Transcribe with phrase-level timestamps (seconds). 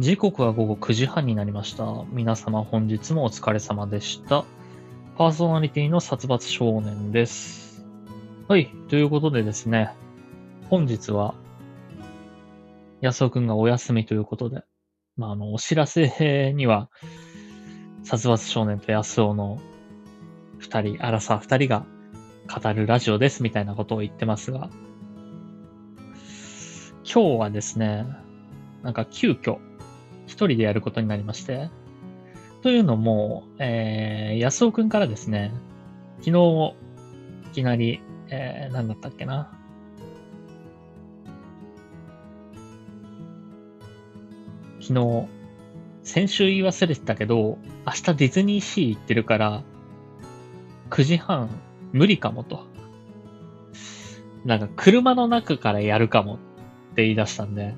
[0.00, 1.84] 時刻は午後9時半になりました。
[2.10, 4.46] 皆様本日もお疲れ様でした。
[5.18, 7.84] パーソナリティの殺伐少年です。
[8.48, 8.70] はい。
[8.88, 9.90] ということでですね、
[10.70, 11.34] 本日は、
[13.02, 14.62] 安尾くんがお休みということで、
[15.18, 16.88] まあ、あの、お知らせには、
[18.02, 19.60] 殺伐少年と安尾の
[20.56, 21.84] 二人、荒さ二人が
[22.48, 24.70] 語るラジオですみたいなことを言ってますが、
[27.04, 28.06] 今日はですね、
[28.82, 29.58] なんか急遽、
[30.30, 31.70] 一人でやることになりまして、
[32.62, 35.52] というのも、えー、安尾くんからですね、
[36.20, 36.74] 昨日、
[37.50, 39.50] いきなり、えー、何だったっけな。
[44.80, 45.28] 昨日、
[46.04, 49.62] 先週言い忘れてたけど、明日ディズニーシー行ってるから、
[50.90, 51.50] 9時半
[51.92, 52.66] 無理かもと。
[54.44, 56.38] なんか車の中からやるかもっ
[56.94, 57.74] て言い出したんで、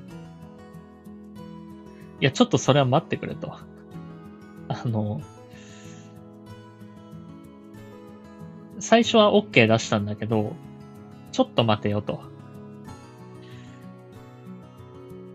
[2.23, 3.53] いや、ちょっとそれは待ってくれと。
[4.69, 5.19] あの、
[8.79, 10.55] 最初は OK 出したんだけど、
[11.33, 12.21] ちょっと待てよと。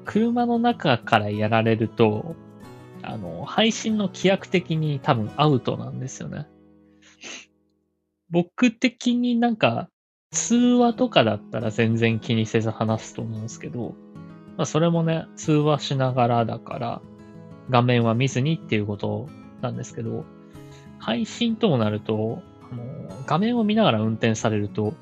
[0.07, 2.37] 車の中からやられると、
[3.03, 6.47] あの、配信の規約的に多分アウトなんですよね。
[8.31, 9.91] 僕的になんか、
[10.31, 13.95] 通話とかだったら全然気にせず話すと思うんですけど、
[14.59, 17.01] まあ、それもね、通話しながらだから、
[17.71, 19.29] 画面は見ずにっていうこと
[19.61, 20.25] なんですけど、
[20.99, 22.83] 配信ともなると、あの
[23.25, 24.95] 画面を見ながら運転されると、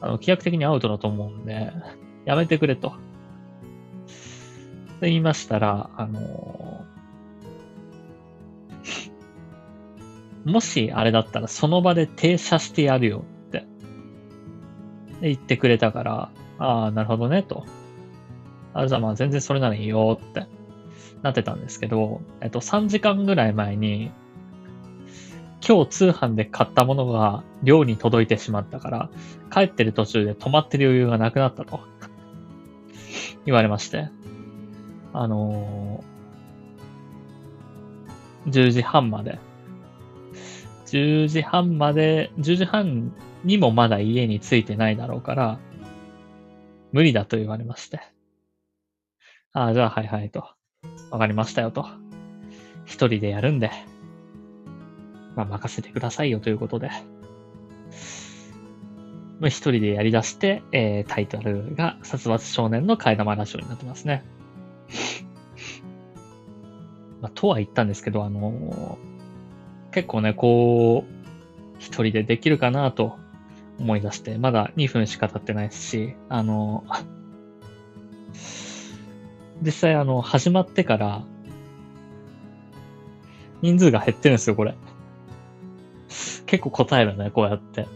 [0.00, 1.70] あの、規約的にアウトだと思うんで、
[2.24, 2.88] やめてくれと。
[2.88, 2.96] と
[5.02, 6.84] 言いましたら、あの
[10.44, 13.64] もしあれだったらその場で停車してやるよって
[15.20, 17.66] 言ってくれたから、ああ、なるほどね、と。
[18.74, 20.46] あじゃあまあ全然それならいいよって
[21.22, 24.10] なってたんですけど、えっと3時間ぐらい前に、
[25.66, 29.10] 今日通販で買ったものが寮に届いてしまったから、
[29.52, 31.80] 帰ってる途中で止まってる余裕がなくなったと
[33.46, 34.08] 言われまして。
[35.14, 39.38] あのー、10時半まで。
[40.86, 43.12] 10時半まで、10時半
[43.44, 45.58] にもまだ家に着いてないだろうから、
[46.92, 48.11] 無理だと言われまして。
[49.54, 50.46] ああ、じゃあはいはいと。
[51.10, 51.86] わかりましたよと。
[52.86, 53.70] 一人でやるんで、
[55.36, 56.90] まあ任せてくださいよということで。
[59.40, 64.24] まあ一人でやり出して、えー、タイトルが殺伐少年の替え玉ラジオになってますね。
[67.20, 69.12] まあ、とは言ったんですけど、あのー
[69.92, 71.12] 結構ね、こう、
[71.78, 73.18] 一人でできるかなと
[73.78, 77.21] 思い出して、まだ2分しか経ってないですし、あのー
[79.62, 81.24] 実際あの、始まってから、
[83.62, 84.74] 人数が減ってるんですよ、これ。
[86.46, 87.86] 結構答えるね、こうやって。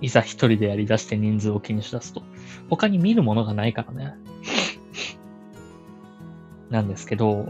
[0.00, 2.22] いざ一人でやり出して人数を気にし出すと。
[2.70, 4.14] 他に見るものがないからね。
[6.70, 7.48] なんですけど、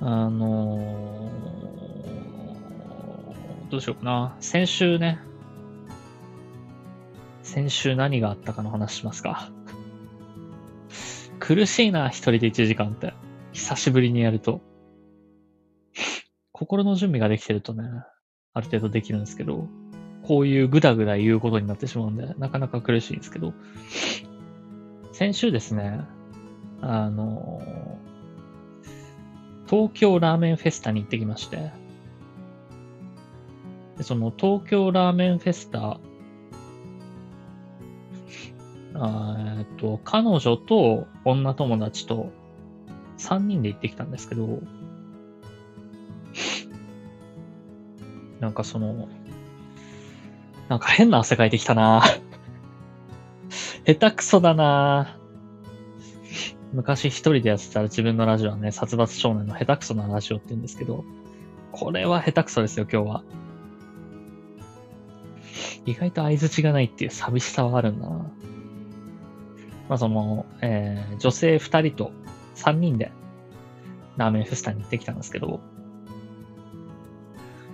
[0.00, 1.56] あのー
[3.70, 4.36] どうしようかな。
[4.40, 5.18] 先週ね、
[7.42, 9.50] 先週何があったかの話しますか。
[11.46, 13.14] 苦しいな、一人で1時間って。
[13.52, 14.62] 久しぶりにやると。
[16.50, 17.84] 心の準備ができてるとね、
[18.52, 19.68] ある程度できるんですけど、
[20.24, 23.54] こういうぐだぐだ言うことになってしまうんで、なかなか苦しいんですけど、
[25.12, 26.00] 先週ですね、
[26.80, 27.62] あの、
[29.70, 31.70] 東京ラーメンフェスタに行ってきまして、
[33.98, 36.00] でその東京ラーメンフェスタ
[39.58, 42.32] えっと、彼女と女友達と
[43.18, 44.60] 3人で行ってきたんですけど、
[48.40, 49.08] なんかその、
[50.68, 52.02] なんか変な汗かいてきたな
[53.86, 55.16] 下手くそだな
[56.72, 61.04] 昔一人でやってたら自分のラジオはね、殺伐少年の下手くそなラジオって言うんですけど、
[61.72, 63.22] これは下手くそですよ、今日は。
[65.86, 68.30] 意外と相槌がないっていう寂しさはあるんだな。
[69.88, 72.12] まあその、えー女性二人と
[72.54, 73.12] 三人で
[74.16, 75.60] ラーメンフェスタに行ってきたんですけど、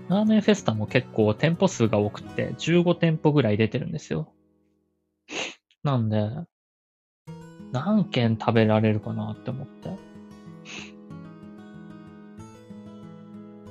[0.09, 4.33] ラーメンフェスタも結構店舗数が多くて15店舗ぐらい出てるんですよ。
[5.83, 6.29] なんで、
[7.73, 9.97] 何軒食べられるかなって思って。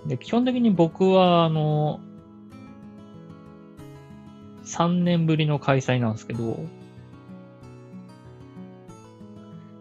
[0.08, 2.00] で、基本的に僕は、あの、
[4.64, 6.60] 3年ぶりの開催なんですけど、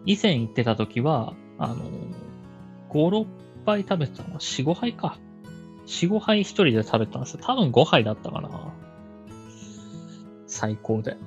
[0.05, 1.85] 以前行ってた時は、あの、
[2.89, 3.25] 5、6
[3.65, 5.17] 杯食べてたのは4、5杯か。
[5.85, 7.39] 4、5杯一人で食べたんですよ。
[7.43, 8.73] 多分5杯だったかな。
[10.47, 11.17] 最高で。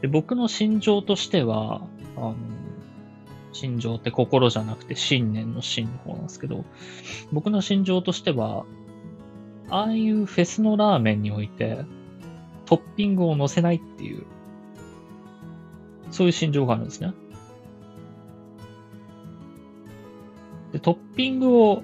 [0.00, 1.82] で僕の心情としては、
[2.16, 2.36] あの、
[3.52, 6.64] 心情って心じゃなくて信念の心の方なんですけど、
[7.32, 8.64] 僕の心情としては、
[9.68, 11.84] ああいうフェスのラーメンにおいて、
[12.66, 14.24] トッピングを乗せないっていう、
[16.10, 17.12] そういう心情があるんですね。
[20.72, 21.82] で、トッピングを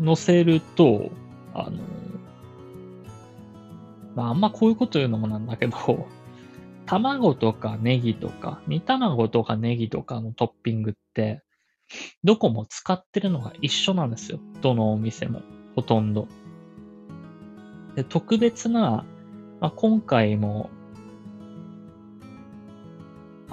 [0.00, 1.10] 乗せると、
[1.52, 1.78] あの、
[4.14, 5.76] まあ、あんまこういうこと言うのもなんだけど、
[6.86, 11.42] 卵とかネギとか、煮卵とかネギとかのトッピングって、
[12.24, 14.40] どこも使ってるのが一緒なんですよ。
[14.62, 15.42] どのお店も。
[15.76, 16.28] ほとんど。
[17.94, 19.04] で特別な、
[19.60, 20.70] まあ、今回も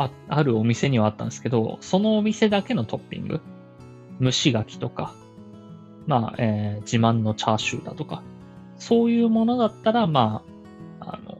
[0.06, 3.42] あ、あるお店にはあったんですけど、そのお店だけのトッピング？
[4.22, 5.16] 蒸し柿とか、
[6.08, 8.24] まあ、えー、自慢のチャーシューだとか、
[8.78, 10.44] そういうものだったら、ま
[11.00, 11.38] あ、あの、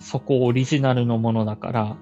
[0.00, 1.96] そこオリジナルのものだか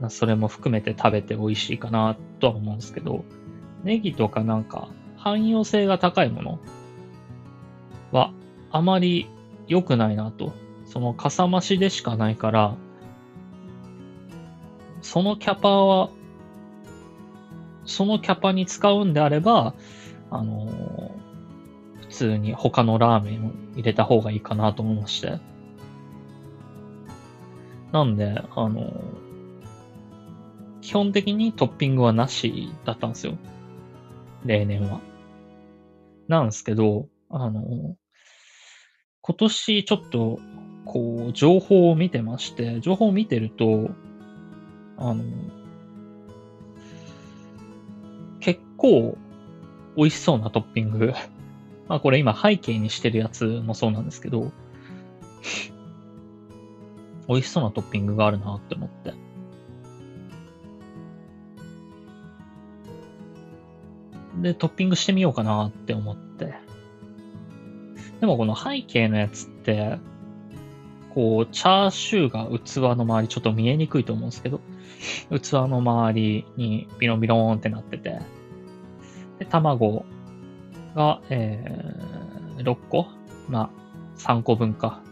[0.00, 3.24] ら、それも含めて食べて美味しいかなとは思うんですけど、
[3.84, 6.58] ネギとかなんか汎用性が高いもの
[8.12, 8.32] は
[8.70, 9.28] あまり
[9.68, 10.52] 良くないなと。
[10.86, 12.76] そのかさ増しでしかないから、
[15.04, 16.08] そのキャパは、
[17.84, 19.74] そのキャパに使うんであれば、
[20.30, 25.40] あのー、普通に他のラーメンを入れた方がいいかなと思いまして。
[27.92, 28.94] なんで、あのー、
[30.80, 33.36] 基本的にトッピングはなしだったんですよ。
[34.46, 35.00] 例年は。
[36.28, 37.94] なんですけど、あのー、
[39.20, 40.38] 今年ちょっと、
[40.86, 43.90] こう、情報を見てまして、情報を見てると、
[44.96, 45.24] あの、
[48.40, 49.16] 結構
[49.96, 51.12] 美味しそうなトッピング。
[51.88, 54.52] まあこれ今背景にしてるやつもそうなんですけど、
[57.28, 59.14] 美味しそうなトッピングがあるなって思って。
[64.40, 66.54] で、トッピングしてみようかなって思って。
[68.20, 69.98] でもこの背景のやつって、
[71.14, 74.60] こう、チャーシューが器の周りちょっと見えにくいと思うんですけど、
[75.30, 78.20] 器の周りにビロンビローンってなってて、
[79.38, 80.04] で、卵
[80.94, 83.06] が、えー、6個？
[83.48, 83.70] ま
[84.16, 85.02] あ、3個分か、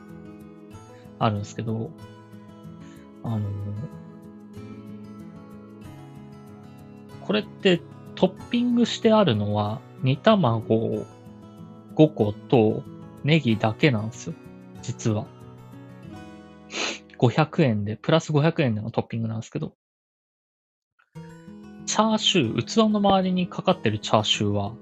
[1.18, 1.90] あるんですけど、
[3.22, 3.42] あのー、
[7.26, 7.80] これって
[8.14, 11.06] トッピングしてあるのは、煮卵
[11.94, 12.82] 5個と
[13.24, 14.34] ネギだけなんですよ。
[14.82, 15.26] 実は。
[17.22, 19.74] 500円で、プラス500円でのトッピングなんですけど、
[21.86, 24.72] チャーシュー、器の周りにかかってるチャーシューは、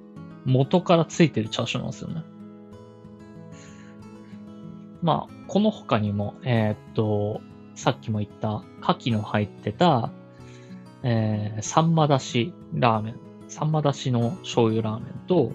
[0.46, 2.22] 元からついてるチャーシューなんですよね。
[5.02, 7.40] まあ、この他にも、えー、っと、
[7.74, 10.10] さっきも言った、牡蠣の入ってた、
[11.02, 13.16] えー、サンマだしラーメン、
[13.48, 15.52] サンマだしの醤油ラーメンと、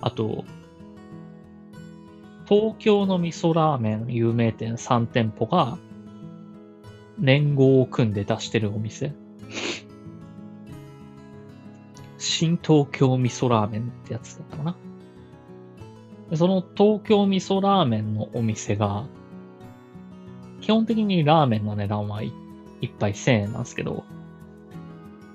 [0.00, 0.44] あと、
[2.46, 5.78] 東京の味噌ラーメン有名店3店舗が、
[7.22, 9.14] 連合を組んで出してるお店。
[12.18, 14.76] 新東京味噌ラーメンってやつだったかな。
[16.36, 19.06] その東京味噌ラーメンのお店が、
[20.60, 24.04] 基本的にラーメンの値段は一杯1000円なんですけど、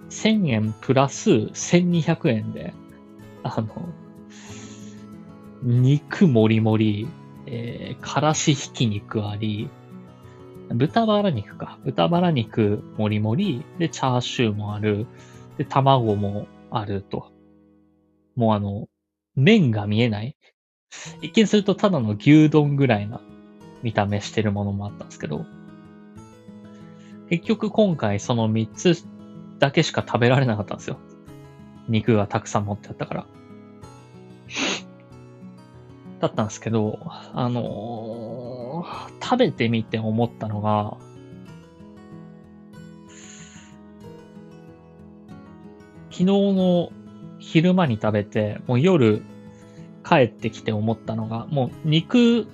[0.09, 2.73] 1000円プラス1200円で、
[3.43, 3.67] あの、
[5.63, 7.07] 肉もりもり、
[7.45, 9.69] えー、からしひき肉あり、
[10.69, 11.79] 豚バラ肉か。
[11.85, 15.07] 豚バラ肉もりもり、で、チャーシューもある、
[15.57, 17.31] で、卵もあると。
[18.35, 18.87] もうあの、
[19.35, 20.35] 麺が見えない。
[21.21, 23.21] 一見するとただの牛丼ぐらいな
[23.83, 25.45] 見た目してるものもあったんですけど、
[27.29, 29.05] 結局今回その3つ
[29.59, 30.97] だけしか食べられなかったんですよ。
[31.87, 33.25] 肉がたくさん持ってあったから。
[36.19, 38.46] だったんですけど、あのー、
[39.21, 40.97] 食べてみて思ったのが、
[46.09, 46.91] 昨日の
[47.39, 49.21] 昼間に食べて、もう夜
[50.03, 52.47] 帰ってきて思ったのが、もう肉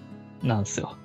[0.44, 0.98] なんですよ。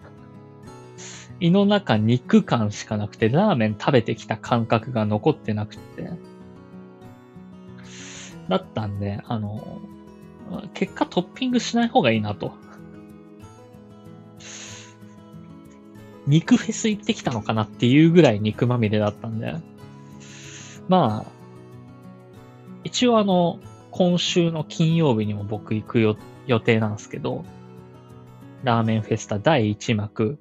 [1.41, 6.11] 胃の中肉感しかなくて、ラーメン食べてきた感覚が残ってなくて。
[8.49, 9.79] だったんで、あの、
[10.75, 12.53] 結果トッピングしない方がいいなと。
[16.29, 19.55] 肉フェス行ってきたのかなっていうぐらい肉まみれだったんで、
[20.87, 21.33] まあ、
[22.85, 23.59] 一応あの、
[23.91, 26.01] 今週の金曜日にも僕行く
[26.47, 27.45] 予定なんですけど、
[28.63, 30.39] ラーメンフェスタ第1幕、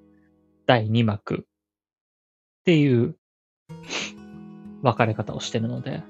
[0.65, 3.15] 第2幕っていう
[4.83, 6.03] 分かれ方をしてるので、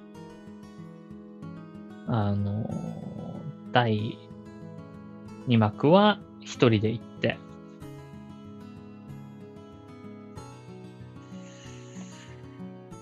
[2.08, 2.68] あの、
[3.72, 4.18] 第
[5.48, 7.04] 2幕は一人で行っ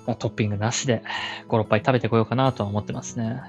[0.06, 1.04] まあ、トッピングなしで
[1.50, 3.42] 5、6杯食べてこようかなとは思ってますね。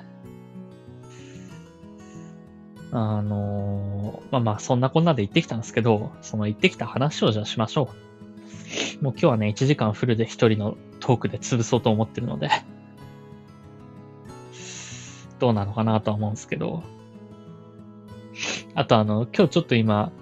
[2.93, 7.91] あのー、まあまあ、そんなこんなで行ってきたんですけど、その行ってきた話をじゃあしましょ
[9.01, 9.05] う。
[9.05, 12.51] もう今日はね、1時間フルで一人のトークで潰そうと思ってるので
[15.39, 16.83] どうなのかなとは思うんですけど。
[18.75, 20.13] あとあの、今日ちょっと今、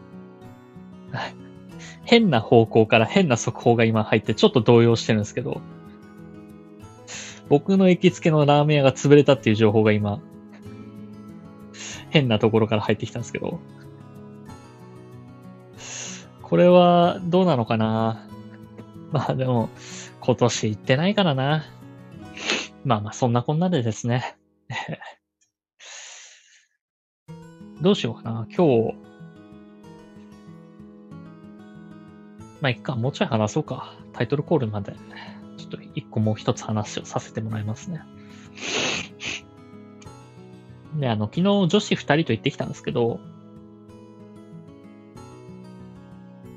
[2.04, 5.60] 変な方向から変な速報が今入ってちょっと動揺してるんですけど、
[7.48, 10.20] 僕の行きつけのラーメン屋が潰れたっていう情報が今、
[12.10, 13.60] 変なところから入ってきたんですけど、
[16.42, 18.26] これはどうなのかな？
[19.12, 19.68] まあでも、
[20.20, 21.64] 今年行ってないからな。
[22.84, 24.36] まあまあ、そんなこんなでですね。
[27.80, 28.46] どうしようかな。
[28.56, 28.94] 今日、
[32.60, 32.96] まあ、いっか。
[32.96, 33.94] もうちょい話そうか。
[34.12, 34.94] タイトルコールまで。
[35.76, 38.02] と一個もう一つ話をさせてもらいますね。
[40.98, 43.20] で、あの、昨日女子二人と行ってきたんですけど、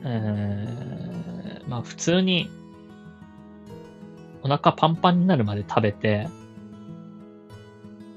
[0.04, 2.50] えー、まあ普通に
[4.44, 6.30] お腹パンパンになるまで食べて、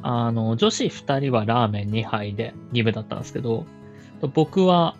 [0.03, 3.67] あの、女子二人はラーメン2杯で2部だったんですけど、
[4.35, 4.97] 僕は、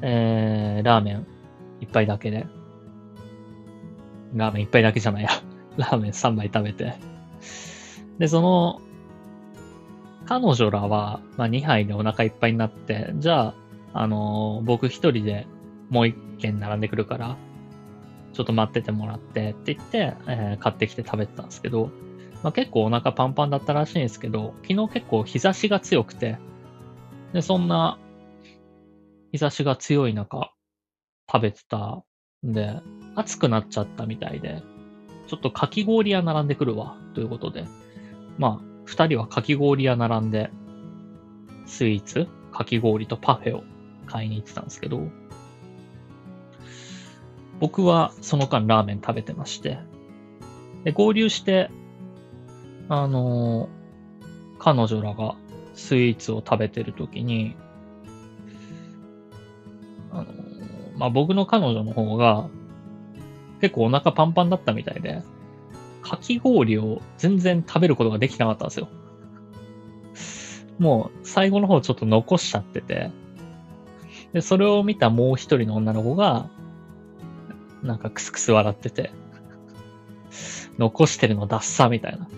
[0.00, 1.26] えー、ラーメン
[1.80, 2.46] 1杯だけで、
[4.34, 5.30] ラーメン1杯だけじゃないや、
[5.76, 6.94] ラーメン3杯食べて、
[8.18, 8.80] で、その、
[10.26, 13.54] 彼女らは、まあ、2杯でお腹いっぱいになって、じゃあ、
[13.94, 15.46] あのー、僕一人で
[15.90, 17.36] もう一軒並んでくるから、
[18.32, 21.90] ちょっと待っててもらってって言って、えー、買ってきて食べてたんですけど、
[22.42, 26.38] まあ、結構お腹パンパンだったらしいんですけど、昨日結構日差しが強くて、
[27.32, 27.98] で、そんな
[29.32, 30.52] 日差しが強い中、
[31.30, 32.02] 食べてた
[32.46, 32.80] んで、
[33.14, 34.62] 暑くなっちゃったみたいで、
[35.26, 37.66] ちょっとかき氷屋並んでくるわ、ということで、
[38.38, 40.50] まあ、二人はかき氷屋並んで、
[41.66, 43.64] スイーツ、かき氷とパフェを
[44.06, 45.08] 買いに行ってたんですけど、
[47.60, 49.78] 僕はその間ラーメン食べてまして、
[50.84, 51.70] で、合流して、
[52.88, 55.36] あのー、彼女らが
[55.74, 57.56] スイーツを食べてるときに、
[60.10, 62.48] あのー、まあ、僕の彼女の方が、
[63.62, 65.22] 結構お腹パンパンだったみたいで、
[66.02, 68.88] かき氷を全然食べることができなかったんですよ。
[70.80, 73.12] もう最後の方ちょっと残しちゃってて、
[74.32, 76.50] で、それを見たもう一人の女の子が、
[77.84, 79.12] なんかクスクス笑ってて、
[80.76, 82.28] 残してるのダッサみたいな。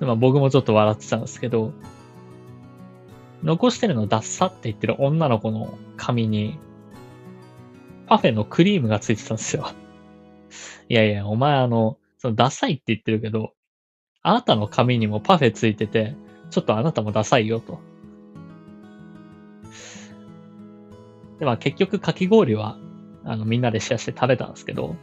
[0.00, 1.72] まあ僕もちょっと笑ってたんですけど、
[3.44, 6.58] 残してるのダッサって言ってる女の子の髪に、
[8.10, 9.70] パフェのクリームがついてたんですよ。
[10.88, 13.54] いやいや、お前あの、そのダサいって言ってるけど、
[14.22, 16.16] あなたの髪にもパフェついてて、
[16.50, 17.78] ちょっとあなたもダサいよと。
[21.38, 22.76] で、まあ結局かき氷は
[23.24, 24.96] あの、みんなでシェアして食べたんですけど、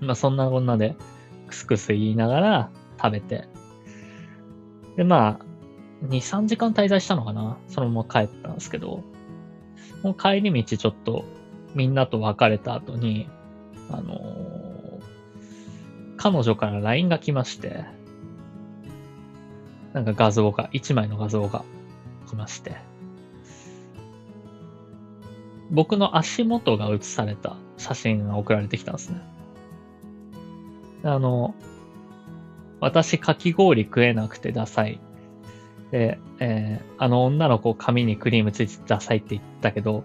[0.00, 0.96] まあそんなこんなで、
[1.48, 2.70] クスクス言いながら
[3.02, 3.48] 食べて、
[4.98, 7.56] で、まあ、2、3時間滞在したのかな？
[7.68, 9.02] そのまま帰ったんですけど、
[10.02, 11.24] もう帰り道ちょっと
[11.74, 13.28] みんなと別れた後に、
[13.90, 15.00] あのー、
[16.16, 17.84] 彼女から LINE が来まして、
[19.92, 21.64] なんか画像が、1枚の画像が
[22.28, 22.76] 来まして、
[25.70, 29.20] 僕の足元が写された写真が送られてきたんですね。
[31.04, 31.54] あの、
[32.80, 35.00] 私かき氷食えなくてダサい。
[35.90, 40.04] で、えー、あの女の子髪にクリームついてダサいって言ったけど、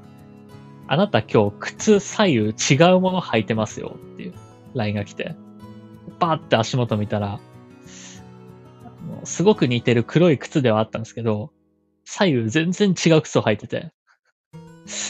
[0.88, 4.34] あなた今日靴左右違うもの履いてますよっていう
[4.76, 5.36] LINE が来て、
[6.20, 7.40] バーって足元見たら、
[9.24, 11.52] すごく似てる黒い靴ではあったんですけど、
[12.04, 13.92] 左右全然違う靴を履いてて、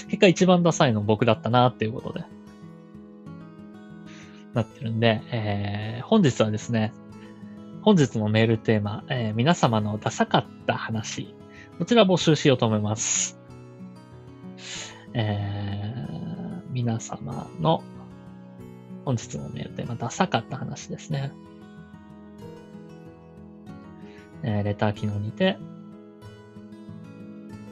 [0.07, 2.23] 結果一番ダサいの僕だったなっていうことで。
[4.53, 6.93] なってるんで、えー、本日はですね、
[7.81, 11.35] 本日のメールテーマ、えー、皆様のダサかった話、
[11.77, 13.37] こちら募集しようと思います。
[15.13, 15.64] え
[16.75, 17.81] 皆様の
[19.05, 21.31] 本日のメールテーマ、ダサかった話ですね。
[24.43, 25.57] えー、レター機能にて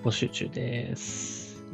[0.05, 1.65] 募集中です。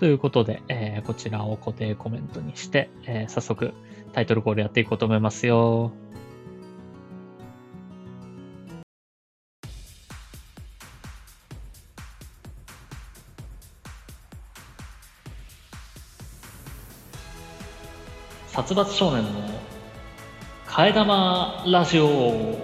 [0.00, 3.72] ということで、えー、こちらを固定コメントにして、えー、早速
[4.12, 5.92] タイトルコールやっていこうと思いますよ。
[18.66, 19.30] 殺伐少年の
[20.66, 22.58] 替え玉ラジオ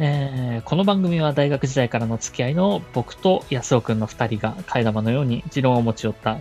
[0.00, 6.38] えー、この番組は大学時代からの付き合いの僕と安尾くんの二人が替え玉のように持論を持ち寄った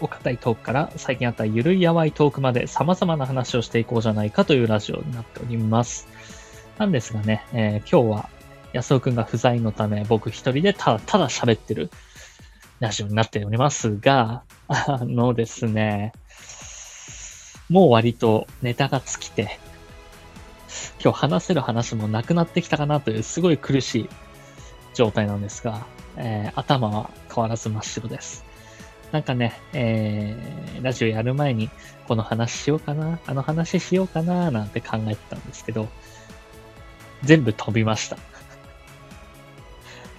[0.00, 6.08] お堅いトークから最近あったゆるいやわいトークまで様々な話をしていこうじゃないかというラジオになっております。
[6.78, 8.28] なんですがね、えー、今日は
[8.72, 11.90] 安尾くんが不在のため僕一人でただただ喋ってる
[12.80, 16.12] ラジオになっておりますが、あのですね、
[17.68, 19.58] もう割とネタが尽きて、
[21.02, 24.08] 今日話せる話もなくなってきたかなというすごい苦しい
[24.94, 28.44] 状態なんですが、えー、頭は変わらず真っ白です。
[29.10, 31.70] なんかね、えー、ラジオやる前に
[32.06, 35.88] この話しようかな、あの話しようかな、なんて考えてたんですけど、
[37.24, 38.16] 全部飛びました。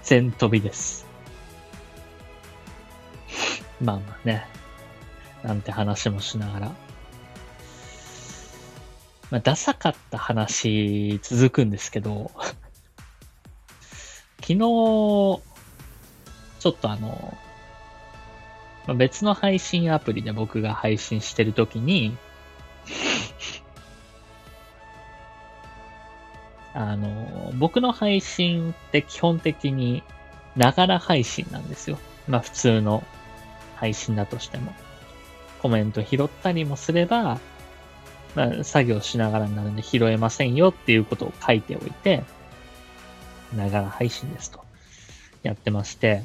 [0.04, 1.09] 全飛びです。
[3.82, 4.46] まあまあね、
[5.44, 6.72] なんて話もしながら。
[9.32, 12.32] まあ、ダサかった話続くんですけど、
[14.42, 15.42] 昨日、ちょ
[16.70, 17.38] っとあの、
[18.88, 22.18] まあ、別の配信アプリで僕が配信してるときに、
[26.74, 30.02] あの、僕の配信って基本的に
[30.56, 32.00] ながら配信なんですよ。
[32.28, 33.04] まあ普通の
[33.80, 34.74] 配信だとしても。
[35.62, 37.40] コメント拾ったりもすれば、
[38.36, 42.24] まあ、作業しながらになので拾えませんよっていうことを書いておいて、
[43.56, 44.64] ながら配信ですと。
[45.44, 46.22] やってまして。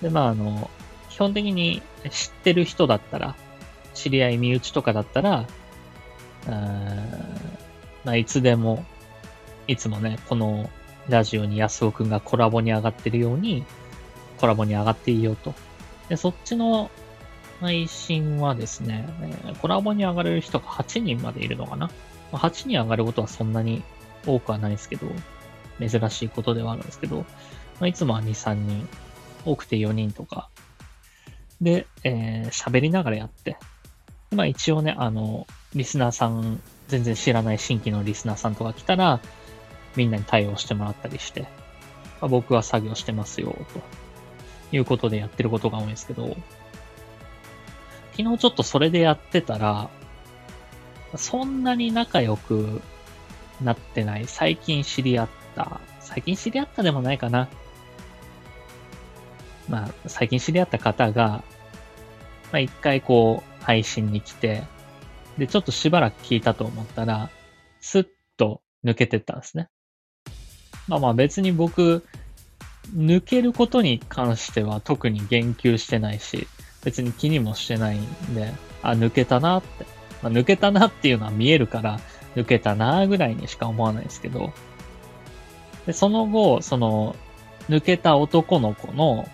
[0.00, 0.70] で、まあ、あの、
[1.10, 3.34] 基本的に知ってる人だったら、
[3.94, 5.46] 知り合い身内とかだったら、
[8.04, 8.84] まあ、いつでも、
[9.66, 10.70] いつもね、この
[11.08, 13.64] ラジオに安尾くんがコラボに上がってるように、
[14.40, 15.54] コラボに上がっていいよと。
[16.12, 16.90] で、そっちの
[17.62, 19.08] 配信はですね、
[19.62, 21.90] コラボに上がれる人が8人までいるのかな？
[22.30, 23.82] ま、8人上がることはそんなに
[24.26, 25.06] 多くはないですけど、
[25.80, 27.24] 珍しいことではあるんですけど、ま
[27.84, 28.86] あ、いつもは2、3人、
[29.46, 30.50] 多くて4人とか、
[31.62, 33.56] で、えー、喋りながらやって、
[34.32, 39.18] まあ一応ね、あの、リスナーさん、全然知らない新規のリスナーさんとか来たら、
[39.96, 41.40] みんなに対応してもらったりして、
[42.20, 44.01] まあ、僕は作業してますよ、と。
[44.72, 46.36] いうことでやってることが多いんですけど、
[48.16, 49.90] 昨日ちょっとそれでやってたら、
[51.16, 52.80] そんなに仲良く
[53.62, 57.48] なってない、最近知り合った、最近知り合ったでもないかな。
[59.68, 61.44] まあ、最近知り合った方が、
[62.50, 64.64] まあ一回こう、配信に来て、
[65.38, 67.30] で、ちょっとしばらく聞いたと思ったら、
[67.80, 68.06] スッ
[68.36, 69.68] と抜けてったんですね。
[70.88, 72.04] まあまあ別に僕、
[72.90, 76.48] 抜けることに関しては特に言及してないし、
[76.84, 79.86] 別に気にもしてないんで、あ、抜けたなって。
[80.22, 82.00] まあ、抜けたなっていうのは見えるから、
[82.36, 84.52] 抜けたなぐらいにしか思わないですけど、
[85.86, 87.16] で、その後、その、
[87.68, 89.28] 抜けた男の子の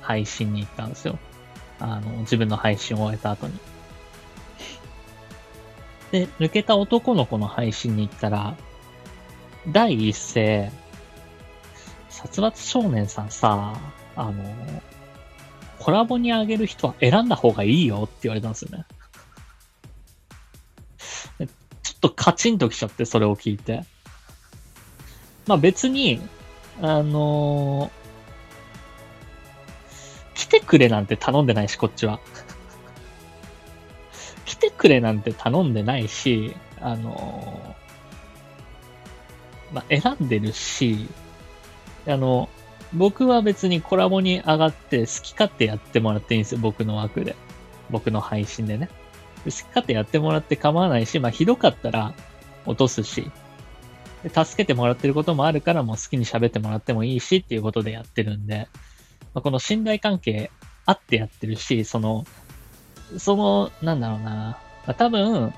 [0.00, 1.18] 配信に行ったんですよ。
[1.78, 3.54] あの、自分の配信を終えた後に。
[6.10, 8.56] で、抜けた男の子の配信に行ったら、
[9.68, 10.70] 第一声、
[12.22, 13.74] 殺伐少年さんさ、
[14.14, 14.44] あの、
[15.80, 18.86] コラボにあげる人は選んだ方がいいよって言われたんですよね。
[21.82, 23.84] ちょっとカチンときちゃって、それを聞いて。
[25.48, 26.20] まあ別に、
[26.80, 32.20] あのー、来てくれなんて頼んでないし、こっちは。
[34.46, 41.08] 来てくれなんて頼んでないし、あのー、まあ選んでるし、
[42.06, 42.48] あの、
[42.92, 47.36] 僕は別にコラボに上がって好き勝手やってもらっていいんですよ、僕の枠で。
[47.90, 48.88] 僕の配信でね。
[49.44, 52.14] 好き勝手やってもらって構わないし、まあひどかったら
[52.66, 53.30] 落とすし、
[54.22, 58.68] 助けてもらってることもあるからもう好きに喋ってもらってもいいしっていうことでやってるんで、
[59.34, 60.50] まあ、この信頼関係
[60.86, 62.24] あってやってるし、その、
[63.18, 65.52] その、なんだろうな、まあ、多分、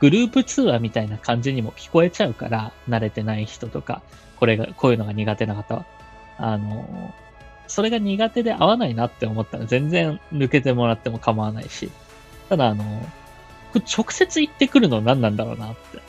[0.00, 4.02] グループ通話みたいな感じにも聞こえちゃうから、慣れてない人とか、
[4.38, 5.84] これが、こういうのが苦手な方は。
[6.38, 7.12] あの、
[7.66, 11.90] それが苦手で合わないなって思ったら全然抜けてもらっても構わないし。
[12.48, 12.84] ただあの、
[13.74, 16.00] 直接言ってくるの何なんだろうなって。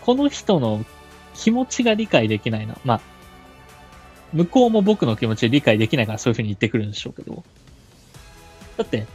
[0.00, 0.84] この人の
[1.34, 2.76] 気持ちが理解できないな。
[2.84, 3.00] まあ、
[4.32, 7.44] 向こうも僕の気持ち理解できないからそういう風に言ってくるんでしょうけど。
[8.78, 9.06] だって、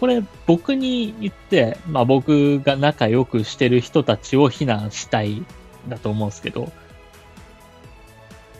[0.00, 5.44] これ僕に言って、まあ僕が仲良くしてる人たちを非難したい
[5.88, 6.72] だと思うんですけど、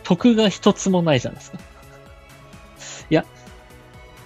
[0.03, 1.59] 得が一つもないじゃないですか。
[3.09, 3.25] いや、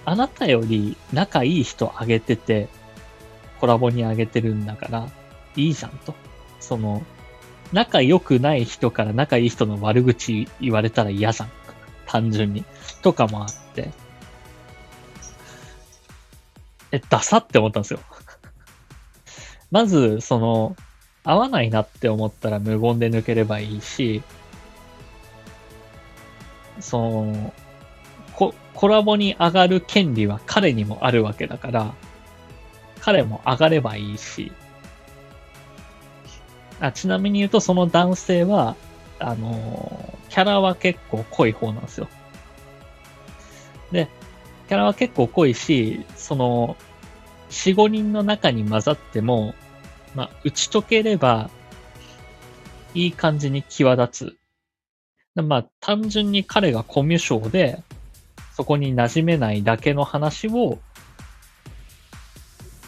[0.04, 2.68] あなたより仲いい人あげてて、
[3.60, 5.08] コラボにあげてるんだから、
[5.56, 6.14] いいじゃんと。
[6.60, 7.02] その、
[7.72, 11.50] 仲良くない人から仲いい人の悪口言われたら嫌じゃん。
[12.06, 12.64] 単純に。
[13.02, 13.90] とかもあって。
[16.90, 18.00] え、ダサって思ったんですよ。
[19.70, 20.76] まず、その、
[21.28, 24.22] 合わないなって思ったら無言で抜ければいいし、
[26.80, 27.52] その、
[28.32, 31.94] ココラボに上がる権利は彼にもあるわけだから、
[33.00, 34.52] 彼も上がればいいし、
[36.80, 38.74] あちなみに言うと、その男性は、
[39.18, 42.08] あのキャラは結構濃い方なんですよ。
[43.92, 44.08] で、
[44.68, 46.78] キャラは結構濃いし、その、
[47.50, 49.54] 4、5人の中に混ざっても、
[50.18, 51.48] まあ、打ち解ければ、
[52.92, 54.36] いい感じに際立
[55.36, 55.40] つ。
[55.40, 57.84] まあ、単純に彼がコミュ障で、
[58.56, 60.80] そこに馴染めないだけの話を、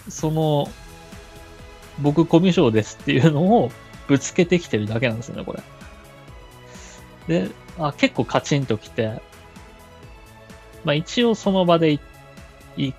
[0.09, 0.69] その、
[2.01, 3.71] 僕コミュ障ですっていうのを
[4.09, 5.63] ぶつけてきてるだけなんですよね、これ。
[7.29, 9.23] で、あ結構カチンときて、
[10.83, 12.01] まあ一応その場で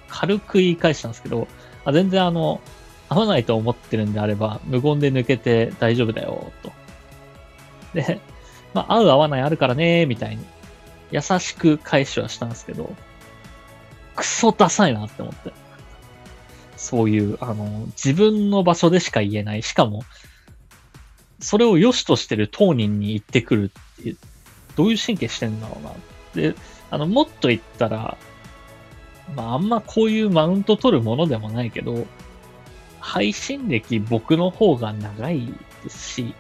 [0.08, 1.50] 軽く言い返したんですけど、
[1.84, 2.62] あ全然あの、
[3.12, 6.72] 合わないと思ってるんであれば、無言で抜けて大丈夫だよ、と。
[7.94, 8.22] で、
[8.74, 10.46] まあ合う合わないあるからね、みたいに、
[11.12, 12.96] 優しく返しはしたんですけど、
[14.16, 15.52] クソダサいなって思って。
[16.78, 19.62] そういう、あの、自分の場所でしか言えない。
[19.62, 20.04] しかも、
[21.42, 24.18] それを良しとしてる当人に言ってくるってう、
[24.78, 25.92] どういう神経してんだろうな。
[26.34, 26.56] で、
[26.90, 28.18] あの、もっと言ったら、
[29.36, 32.08] まあ、あんまこういうマウント取るものでもないけど、
[33.02, 36.36] 配信歴僕の方が長いですし、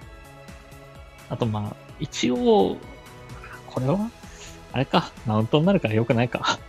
[1.27, 2.77] あとまあ、一応、
[3.67, 4.09] これは、
[4.71, 6.59] あれか、マウントになるから良くないか。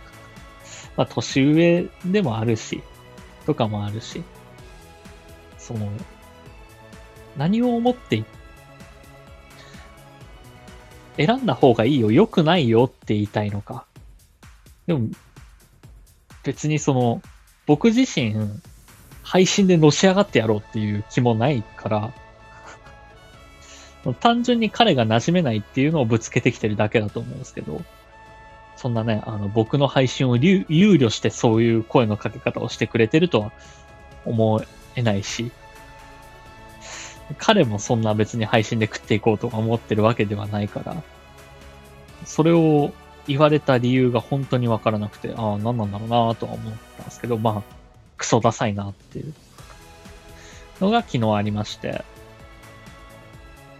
[0.97, 2.81] まあ、年上でもあるし、
[3.45, 4.23] とかもあるし、
[5.57, 5.89] その、
[7.37, 8.23] 何を思って
[11.17, 13.85] 選んだ方がいいよ、良くないよって言いたいのか。
[14.87, 15.07] でも、
[16.43, 17.21] 別にその、
[17.65, 18.35] 僕自身、
[19.33, 22.13] 配信でのし上がってやろうっていう気もないから、
[24.21, 27.81] 単純に彼が馴染めないっていうのをぶつけてきてるだけだと思うんですけど、
[28.75, 33.51] そんなね、あの、僕の配信を憂慮してそういう声のかけ方をしてくれてるとは
[34.23, 34.61] 思
[34.95, 35.51] えないし、
[37.39, 41.01] 彼もそんな別に配信で食っていこうとか思ってるわけではないから、
[42.23, 42.93] それを
[43.25, 47.82] 言われた理由が本当にわからなくて、ああ、何なんだろうなとは思ったんですけど、まあ、
[48.17, 49.33] クソダサいなっていう。
[50.79, 52.03] のが昨日ありまして、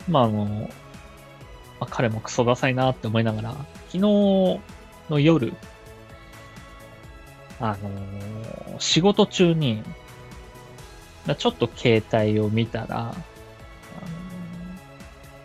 [0.07, 0.67] まああの、ま
[1.81, 3.51] あ、彼もクソダサいなって思いながら、
[3.87, 5.53] 昨日の夜、
[7.59, 9.83] あのー、仕事中に、
[11.37, 13.13] ちょっと携帯を見たら、あの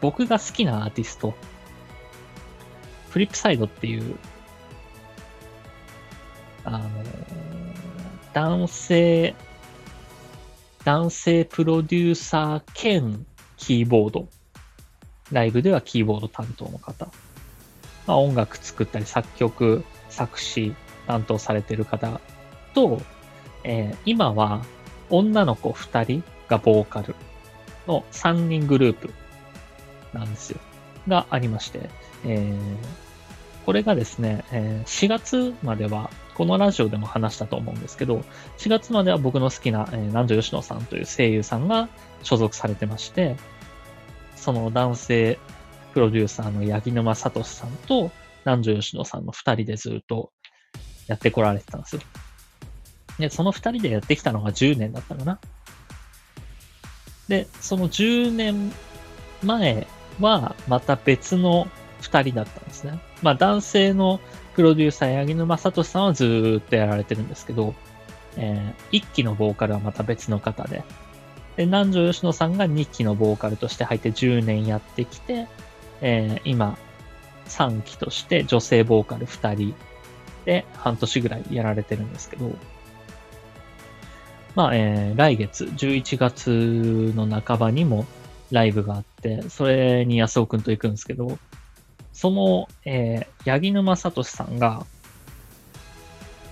[0.00, 1.34] 僕が好きなアーティスト、
[3.10, 4.16] フリップサイドっていう、
[6.64, 6.88] あの、
[8.38, 9.34] 男性、
[10.84, 14.28] 男性プロデューサー兼キーボード。
[15.32, 17.06] ライブではキーボード担当の方。
[18.06, 20.72] まあ、音楽作ったり作曲、作詞
[21.08, 22.20] 担当されてる方
[22.74, 23.02] と、
[23.64, 24.64] えー、今は
[25.10, 27.16] 女の子2人がボーカル
[27.88, 29.10] の3人グループ
[30.12, 30.60] なんですよ。
[31.08, 31.90] がありまして、
[32.24, 32.58] えー、
[33.66, 38.22] これがですね、えー、4月までは、このラジオでも話したと思うんですけど、
[38.58, 41.88] 4月までは僕の好きな、えー、南條吉野さんという声優さんが
[42.22, 43.34] 所属されてまして、
[44.36, 45.40] その男性
[45.94, 48.12] プロデューサーの八木沼聡さんと
[48.44, 50.30] 南條吉野さんの二人でずっと
[51.08, 52.02] やってこられてたんですよ。
[53.18, 55.40] で、その二人でやってきたのが10年だったかな。
[57.26, 58.70] で、その10年
[59.42, 59.88] 前
[60.20, 61.66] はまた別の
[62.00, 63.00] 二人だったんですね。
[63.22, 64.20] まあ男性の
[64.58, 67.76] プロデューサー、八木沼聡さんはずっとやられてるんですけど、
[68.36, 70.82] えー、一期のボーカルはまた別の方で、
[71.54, 75.46] で、南條吉野さんが二期のボーカルとして入って10年やってきて、
[76.00, 76.76] えー、今、
[77.46, 79.76] 3期として女性ボーカル2人
[80.44, 82.50] で半年ぐらいやられてるんですけど、
[84.56, 88.06] まあ、えー、来月、11月の半ばにも
[88.50, 91.38] ライブがあって、それに安尾くんと行くんですけど、
[92.18, 94.84] その、えー、八木沼聡さんが、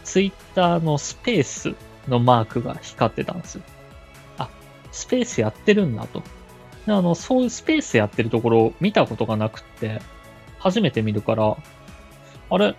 [0.05, 1.75] ツイッターのスペース
[2.07, 3.63] のマークが光ってたんですよ。
[4.39, 4.49] あ、
[4.93, 6.23] スペースやってるんだと。
[6.87, 10.01] あの、そういうスペースやってるところを見たことがなくって、
[10.61, 11.57] 初めて見るから、
[12.49, 12.77] あれ、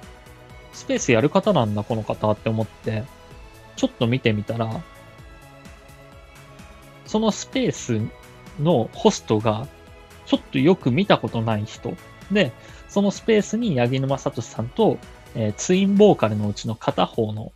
[0.71, 3.03] スペースやる方なんだ、この方って思って、
[3.75, 4.81] ちょっと見てみたら、
[7.05, 7.99] そのスペース
[8.63, 9.67] のホストが、
[10.25, 11.93] ちょっとよく見たことない人。
[12.31, 12.53] で、
[12.89, 14.97] そのスペースに八木沼聡さんと、
[15.35, 17.51] えー、ツインボーカルのうちの片方の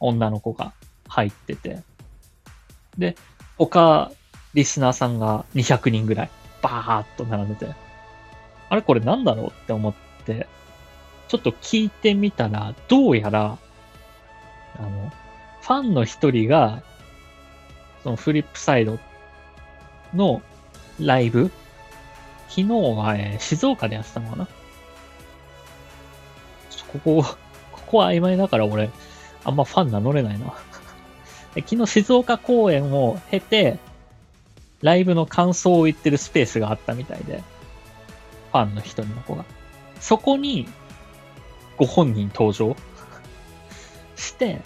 [0.00, 0.72] 女の子が
[1.08, 1.82] 入ってて、
[2.96, 3.16] で、
[3.56, 4.10] 他、
[4.54, 6.30] リスナーさんが200人ぐらい、
[6.62, 7.74] バーっと並んでて、
[8.68, 10.46] あれこれなんだろうって思って、
[11.28, 13.58] ちょっと聞いてみたら、どうやら、
[14.78, 15.12] あの、
[15.60, 16.82] ファンの一人が、
[18.02, 18.98] そのフリップサイド
[20.14, 20.42] の
[21.00, 21.50] ライブ、
[22.48, 22.64] 昨日
[22.96, 24.48] は、えー、静岡でやってたのかな
[26.92, 27.24] ここ、
[27.72, 28.90] ここは曖昧だから俺、
[29.44, 30.52] あんまファン名乗れないな
[31.54, 33.78] 昨日静岡公演を経て、
[34.82, 37.42] ライブの感想を言ってるスペースがあったみたいで、
[38.52, 39.44] ファンの一人の子が。
[40.00, 40.68] そこに、
[41.76, 42.76] ご本人登場
[44.16, 44.60] して、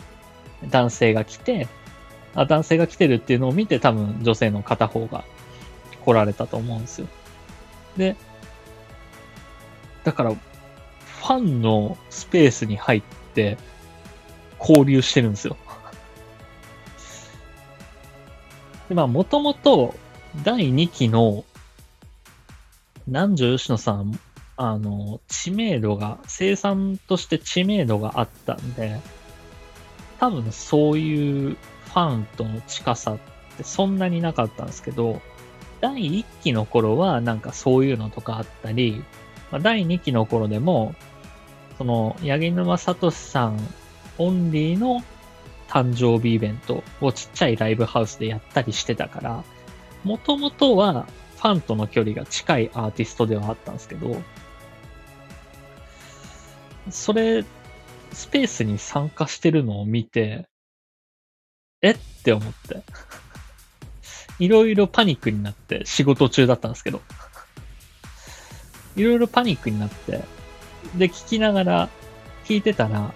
[0.68, 1.68] 男性が来て、
[2.34, 5.24] あ、男性が来てるっていうのを見て多分女性の片方が
[6.04, 7.06] 来られたと思うんですよ。
[7.96, 8.16] で、
[10.04, 10.34] だから、
[11.22, 13.02] ファンのスペースに入っ
[13.34, 13.56] て
[14.58, 15.56] 交流してるんですよ。
[18.88, 19.94] で、まあ、もともと
[20.42, 21.44] 第2期の
[23.06, 24.18] 南條吉野さん、
[24.56, 29.00] あの、知名度が、生産として知名度があったんで、
[30.18, 33.18] 多分そういうファンとの近さっ
[33.56, 35.20] てそんなになかったんですけど、
[35.80, 39.04] 第1期の頃はなんかそういうのとかあったり、
[39.52, 40.94] まあ、第2期の頃でも、
[41.82, 43.58] その、八木沼聡さん
[44.16, 45.02] オンリーの
[45.68, 49.44] 誕生日イベントをちっちゃいライブハウスでやったりしてたから、
[50.04, 54.22] もともとはファンとの距離が近いアーティストではあったんですけど、
[56.88, 57.44] それ、
[58.12, 60.46] スペースに参加してるのを見て、
[61.80, 62.84] えって思って。
[64.38, 67.02] いろいろパニックになって仕事中だったんですけど。
[68.94, 70.22] いろいろパニックになって、
[70.96, 71.88] で、聞きながら、
[72.44, 73.12] 聞いてたら、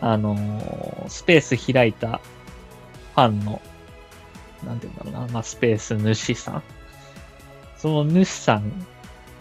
[0.00, 2.20] あのー、スペース開いた
[3.14, 3.60] ファンの、
[4.64, 6.62] なんて言うんだろうな、まあ、スペース主さん。
[7.78, 8.72] その主さん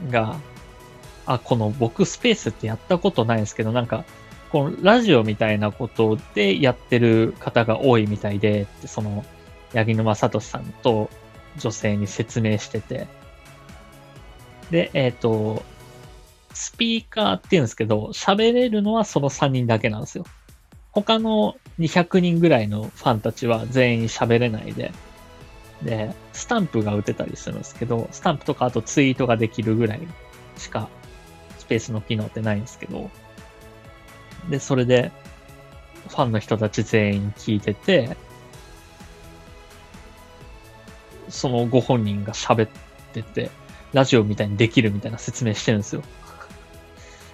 [0.10, 0.36] が、
[1.26, 4.06] あ、この僕スペースってやったことないんですけど、なんか、
[4.52, 9.26] このラジオみたいなことでやってる方が多いみたいで、その、
[9.74, 11.10] 八木沼聡さんと
[11.58, 13.08] 女性に説明してて。
[14.70, 15.64] で、えっ、ー、と、
[16.54, 20.26] スピーカーって言うんですけど、喋れるのはその3人だけなんですよ。
[20.92, 24.92] 他の200人ぐらいのファンたちは全員喋れないで、
[25.84, 30.02] で、スタンプが打てたりするんですけど、スタンプとかあとツイートができるぐらい
[30.58, 30.90] しか
[31.58, 33.10] スペースの機能ってないんですけど、
[34.50, 35.12] で、それで
[36.10, 38.18] ファンの人たち全員聞いてて、
[41.30, 42.70] そのご本人が喋っ
[43.14, 43.50] てて、
[43.94, 46.04] ラジオみたいにできるみたいな説明してるんですよ。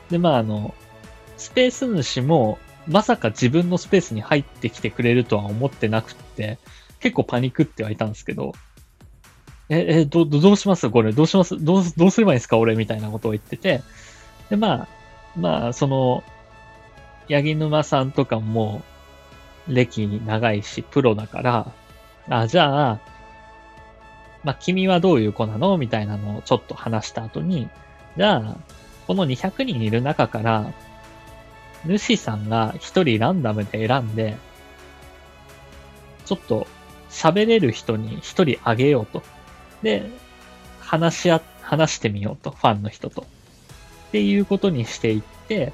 [0.09, 0.73] で、まああの、
[1.37, 6.57] スペース主もまさか自分のスペースに入ってきてくれるとは思ってなくって、
[6.99, 8.53] 結構パニックってはいたんですけど、
[9.69, 10.89] え、え、ど、どうします？
[10.89, 11.61] これ、どうします？
[11.61, 12.57] どう、どうすればいいんですか？
[12.57, 13.81] 俺みたいなことを言ってて。
[14.49, 14.87] で、まあ、
[15.35, 16.23] まあ、その、
[17.29, 18.81] 八木沼さんとかも、
[19.67, 21.73] 歴長いし、プロだから、
[22.29, 22.99] あ、じゃあ、
[24.45, 25.77] まあ、君はどういう子なの？
[25.77, 27.67] みたいなのをちょっと話した後に、
[28.15, 28.55] じゃあ、
[29.07, 30.73] この200人いる中から、
[31.85, 34.35] 主さんが一人ランダムで選んで、
[36.25, 36.67] ちょっと
[37.09, 39.23] 喋れる人に一人あげようと。
[39.81, 40.09] で、
[40.81, 43.21] 話し合、話してみようと、ファンの人と。
[43.21, 43.25] っ
[44.11, 45.71] ていうことにしていって、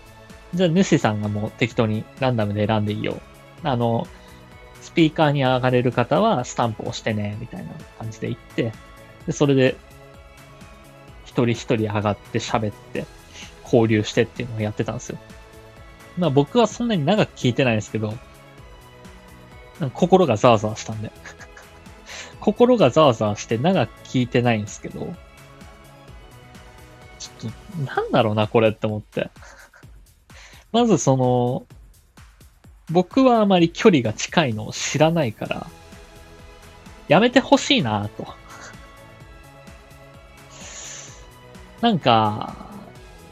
[0.53, 3.19] じゃあ主さんがもう適当にランダムで選んでいいよ。
[3.63, 4.07] あの、
[4.81, 8.71] スピーカーに上がれる方はスタンプ押してね、みたいな感じで言って、
[9.25, 9.75] で、それで、
[11.25, 13.05] 一人一人上がって喋って、
[13.73, 15.17] 交流してっていうのをやってたんですよ。
[16.17, 18.13] まあ僕はそんなに長く聞いてないんですけど、
[19.93, 21.11] 心がざわざわしたんで。
[22.39, 25.13] 心がざわざわして長く聞いてないんですけど、
[27.17, 27.51] ちょっ
[27.85, 29.29] と、なんだろうな、これって思って。
[30.71, 31.65] まずその、
[32.91, 35.67] 僕はあまり距離が近いのを知らないから、
[37.07, 38.27] やめてほしいなと。
[41.81, 42.72] なんか、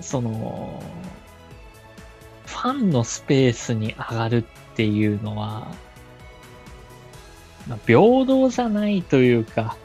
[0.01, 0.81] その、
[2.45, 5.71] ファンのスペースに上がるっていうのは、
[7.67, 9.77] まあ平等じゃないというか、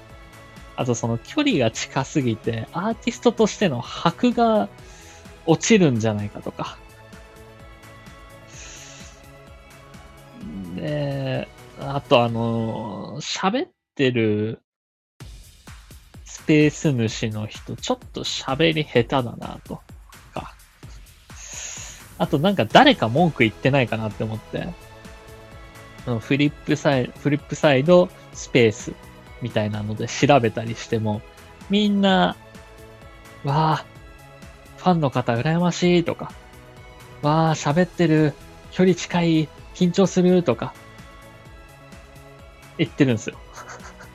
[0.76, 4.68] あとその距離が近すぎて、アーティストとしての箔が
[5.46, 6.78] 落ちるんじゃないかとか。
[10.76, 11.48] で、
[11.80, 14.60] あとあの、喋ってる
[16.24, 19.80] スペース主の人、ちょっと喋り下手だなと。
[22.18, 24.68] あとなんか誰か文句言ってないかなって思って。
[26.20, 28.92] フリップサイド、フリップサイドスペース
[29.42, 31.20] みたいなので調べたりしても、
[31.68, 32.36] みんな、
[33.44, 33.84] わあ、
[34.76, 36.30] ファンの方羨ましいとか、
[37.22, 38.34] わあ、喋ってる、
[38.70, 40.74] 距離近い、緊張するとか、
[42.78, 43.36] 言ってるんですよ。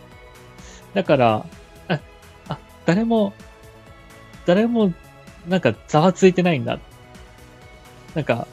[0.94, 1.46] だから、
[1.90, 2.00] あ、
[2.48, 3.34] あ、誰も、
[4.46, 4.94] 誰も、
[5.48, 6.80] なんかざわついてないんだ。
[8.16, 8.48] なんか、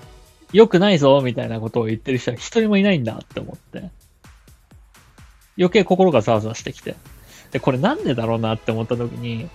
[0.52, 3.90] 良くないぞ、みたいなことを言ってる人は一人もいないんだって思って。
[5.58, 6.94] 余計心がざわざわしてきて。
[7.50, 9.48] で、これなんでだろうなって思った時に、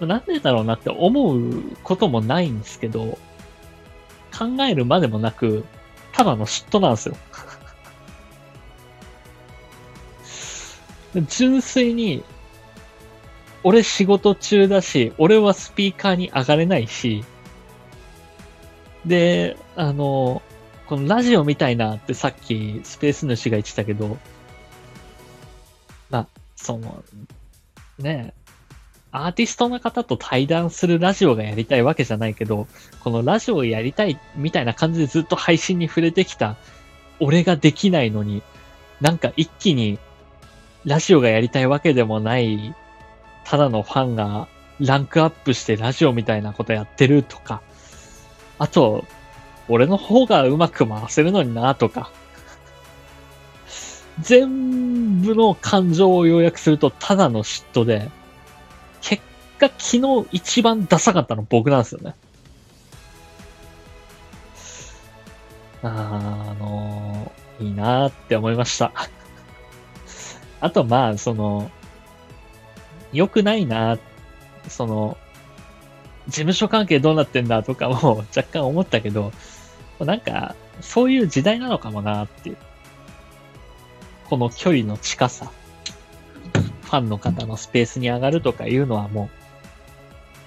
[0.00, 3.18] なんでだろうなって思うこともないんですけど、
[4.36, 5.64] 考えるまでもなく、
[6.12, 7.16] ただの嫉妬なんですよ。
[11.28, 12.22] 純粋に、
[13.64, 17.24] 俺仕事中だし、俺はスピーカーに上がれないし、
[19.08, 20.42] で、あの、
[20.86, 24.18] このラジオみたいなってさっきスペース主が言ってたけど、
[26.10, 27.02] まあ、その、
[27.98, 28.32] ね、
[29.10, 32.66] アーティストの方と対談するラジオがやりたいわけじゃないけど、
[33.02, 36.56] このラジオをやりたいみたいな感じでずっと配信に触れてきた
[37.20, 38.42] 俺ができないのに、
[39.00, 39.98] なんか一気に
[40.84, 42.74] ラジオがやりたいわけでもない、
[43.44, 44.48] ただのファンが
[44.80, 47.62] ランクアップしてラジオみたいなことやってるとか、
[48.58, 49.04] あと、
[49.68, 52.10] 俺の方がうまく回せるのになとか、
[54.20, 58.10] 全部の感情を要約するとただの嫉妬で、
[59.00, 59.22] 結
[59.58, 62.14] 果昨日一番ダサかったの僕なんですよね。
[65.82, 68.92] あーあのいいなーって思いました。
[70.60, 71.70] あとまあ、その、
[73.12, 73.98] 良くないな、
[74.68, 75.16] その、
[76.28, 79.32] 事務所関係どうなってんだとかも若干思ったけど、
[79.98, 82.56] なんか、そういう時代なのかもなっていう。
[84.28, 85.50] この距離の近さ。
[86.82, 89.30] ファンの方のスペースに上がるとかいうのはも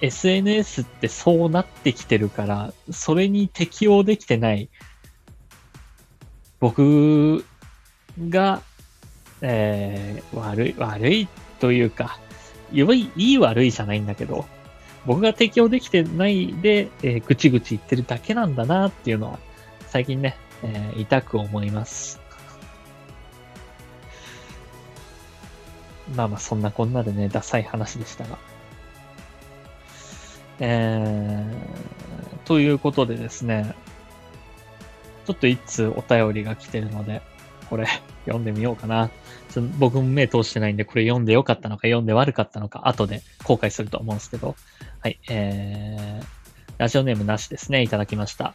[0.00, 4.68] う、SNS ってそうなってきてるから、それに適応できてない、
[6.58, 7.44] 僕
[8.28, 8.62] が、
[9.40, 11.28] えー、悪い、悪い
[11.60, 12.18] というか、
[12.72, 14.44] 良い、いい悪いじゃないんだけど、
[15.06, 19.38] 僕が適応できてないで、えーぐちぐち言ってるだけなんだなっていうのは、
[19.88, 22.20] 最近ね、えー痛く思います。
[26.14, 28.38] まあまあ、そんなこんなでね、ダサい話でしたが。
[30.60, 33.74] えー、ということでですね、
[35.26, 37.22] ちょっと一通お便りが来てるので、
[37.70, 37.86] これ
[38.24, 39.10] 読んでみようかな。
[39.78, 44.56] 僕も目通してないんで、これ読んでよかったのか読んで悪かったのか、後で後悔すると思うんですけど。
[45.00, 46.26] はい、えー、
[46.78, 48.54] ラジオネームなしですね、いただきました。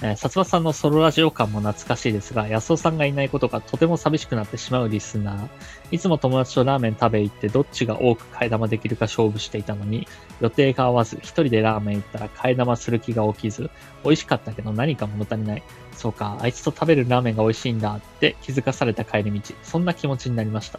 [0.00, 5.48] えー、薩摩さんのソロラジオ感も懐かしいですが、安尾さんがいないことがとても寂しくなってしまうリスナー。
[5.90, 10.06] いつも友達とラーメン食べ行ってどっちが多く替え玉できるか勝負していたのに、
[10.40, 13.70] 予定が合わず一人でラーメン行ったら替え玉する気が起きず、
[14.04, 15.62] 美味しかったけど何か物足りない。
[15.98, 19.54] そうか、あいつと食べるラーメンが美味しいんだって気づかされた帰り道。
[19.64, 20.78] そんな気持ちになりました。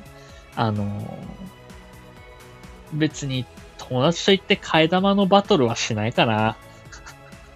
[0.56, 1.18] あのー
[2.94, 3.46] 別に
[3.78, 6.58] 友達と行って替え玉のバトルはしないかな。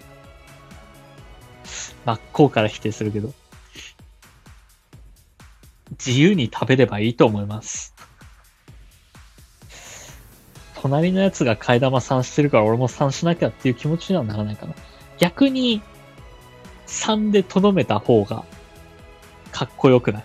[2.04, 3.32] 真っ向から否定するけど。
[5.92, 7.94] 自由に食べればいいと思います。
[10.80, 14.74] 隣のやつが替え玉3してるから俺も3しなきゃっていう気持ちにはならないかな。
[15.18, 15.80] 逆に、
[16.94, 18.44] 3でとどめた方が、
[19.52, 20.24] かっこよくない？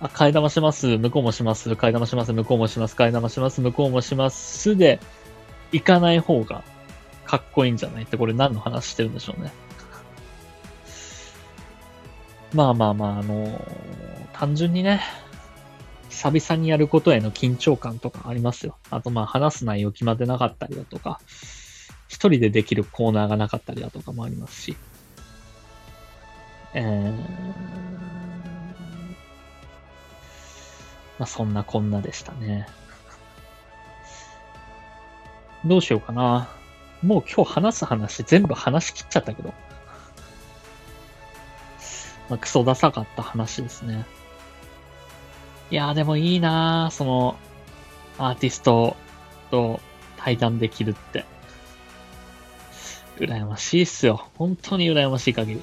[0.00, 4.76] あ、替え玉します、向こうもします、替え玉します、向こうもします、替え玉します、向こうもします。
[4.76, 5.00] で、
[5.72, 6.62] 行かない方が
[7.24, 8.04] かっこいいんじゃない？
[8.04, 9.52] って、これ何の話してるんでしょうね。
[12.54, 13.60] まあまあまあ、あの
[14.32, 15.02] 単純にね、
[16.10, 18.76] 久々にやることへの緊張感とかありますよ。
[18.90, 21.20] あとまあ話す内容決まってなかったりだとか、
[22.08, 24.76] 一人でできるコーナーがなかったりだとかもありますし。
[26.74, 27.12] えー、
[31.18, 32.66] まあそんなこんなでしたね。
[35.64, 36.48] どうしようかな。
[37.02, 39.54] もう今日話す話全部話し切っちゃったけど。
[42.28, 44.04] まあ、クソダサかった話ですね。
[45.70, 47.36] いやーでもいいなーその、
[48.18, 48.96] アーティスト
[49.50, 49.80] と
[50.16, 51.24] 対談できるって。
[53.18, 54.28] 羨ましいっすよ。
[54.36, 55.62] 本当に羨ましい限り。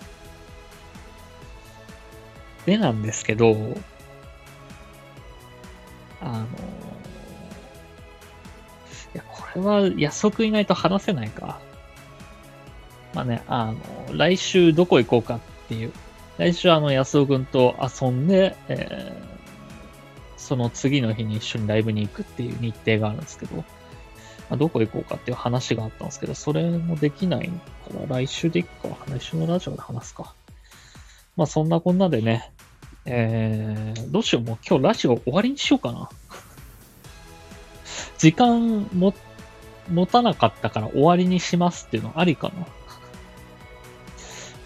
[2.65, 3.55] でなんですけど、
[6.21, 6.45] あの、
[9.13, 11.59] いや、これは約束いないと話せないか。
[13.13, 15.91] まあね、あの、来週どこ行こうかっていう。
[16.37, 23.63] 来週あの、安尾くんと遊んで、えー、その次の日に一緒にライブに行くっていう日程があるんですけど、
[24.49, 27.53] まあ、どこ行こうかっていう話があったんですけど、それもできないか
[27.93, 28.97] ら来週で行くか。
[29.09, 30.33] 来週のラジオで話すか。
[31.35, 32.51] まあそんなこんなでね、
[33.05, 36.09] えー、どうしよう、もう今日ラジオ終わりにしようかな。
[38.17, 39.13] 時間も、
[39.89, 42.65] 持たなかったから終わりにしますっていうのありかな。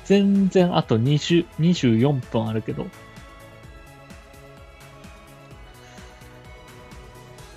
[0.05, 2.85] 全然あと20、24分あるけど。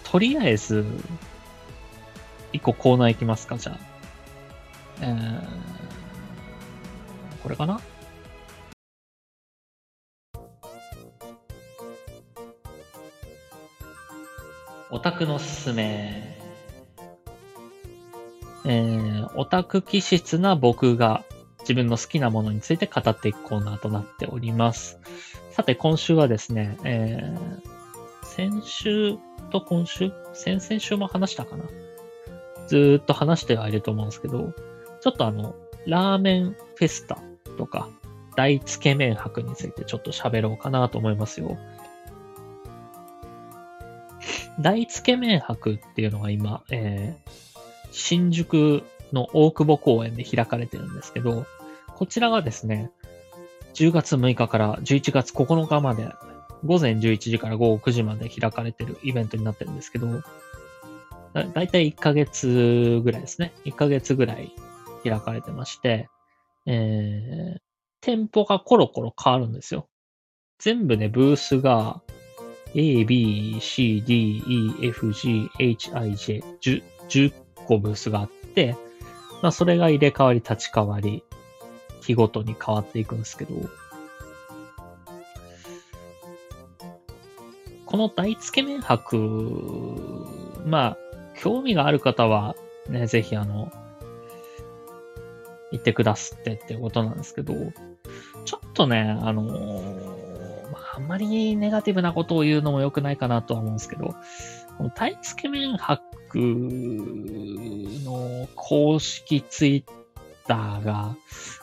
[0.05, 0.85] とりあえず、
[2.53, 3.79] 一個コーナー行きますか、じゃあ。
[5.03, 5.43] えー、
[7.43, 7.81] これかな？
[14.91, 16.39] オタクのすすめ。
[18.67, 21.25] えー、オタク気質な僕が
[21.61, 24.99] 自分の好きなものについて語っていくコーナーとなっております。
[25.53, 29.17] さて、今週はですね、えー、先週
[29.51, 30.13] と今週？
[30.35, 31.65] 先々週も話したかな？
[32.71, 34.55] ずっと話してはいると思うんですけど、
[35.01, 35.57] ちょっとあの、
[35.87, 37.19] ラーメンフェスタ
[37.59, 37.89] とか、
[38.37, 41.59] 大つけ麺博についてちょっと喋ろうかなと思いますよ。
[44.61, 47.31] 大つけ麺博っていうのが今、えー、
[47.91, 51.47] 新宿の大久保公園で開かれてるんですけど、
[51.97, 52.93] こちらがですね、
[53.75, 56.09] 10月6日から11月9日まで、
[56.65, 60.23] 午前11時から午後9時まで開かれてるイベントになってるんですけど、
[61.33, 63.53] だだいたい1ヶ月ぐらいですね。
[63.65, 64.53] 1ヶ月ぐらい
[65.05, 66.09] 開かれてまして、
[66.67, 67.61] えー、
[68.01, 69.89] 店舗がコロコロ変わるんですよ。
[70.59, 72.03] 全部ね、ブースが
[72.75, 77.33] A, B, C, D, E, F, G, H, I, J 10, 10
[77.67, 78.77] 個ブースがあって、
[79.43, 81.25] まあそれが入れ替わり立ち替わり、
[82.03, 83.55] 日ごとに変わっていくんですけど、
[87.87, 89.17] この大つけ麺博、
[90.65, 90.99] まあ、
[91.41, 92.55] 興味がある方は、
[92.89, 93.73] ね、ぜひあの、
[95.73, 97.55] 行ってくださってってことなんですけど、
[98.45, 104.15] ちょっとね、あのー、まあ、んまりネガティブなことを言うのも良くないかなとは思うんですけど、
[104.77, 106.03] この大つけ麺博
[106.35, 111.17] の公式ツイッターが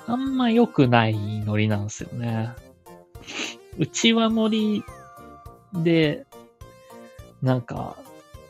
[0.07, 2.49] あんま良くないノリなんですよね。
[3.77, 4.83] うちわ盛
[5.73, 6.25] りで、
[7.43, 7.95] なんか、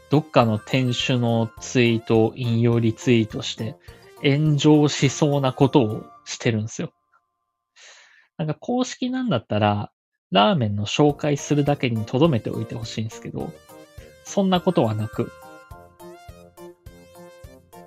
[0.10, 3.76] どっかの店主のツイートを引用リツイートして
[4.24, 6.92] 炎上しそうなことをしてるんですよ。
[8.38, 9.92] なんか公式なんだったら、
[10.32, 13.52] ラーメンの紹介するだけに留めておいてほしいんですけど、
[14.24, 15.32] そんなことはなく、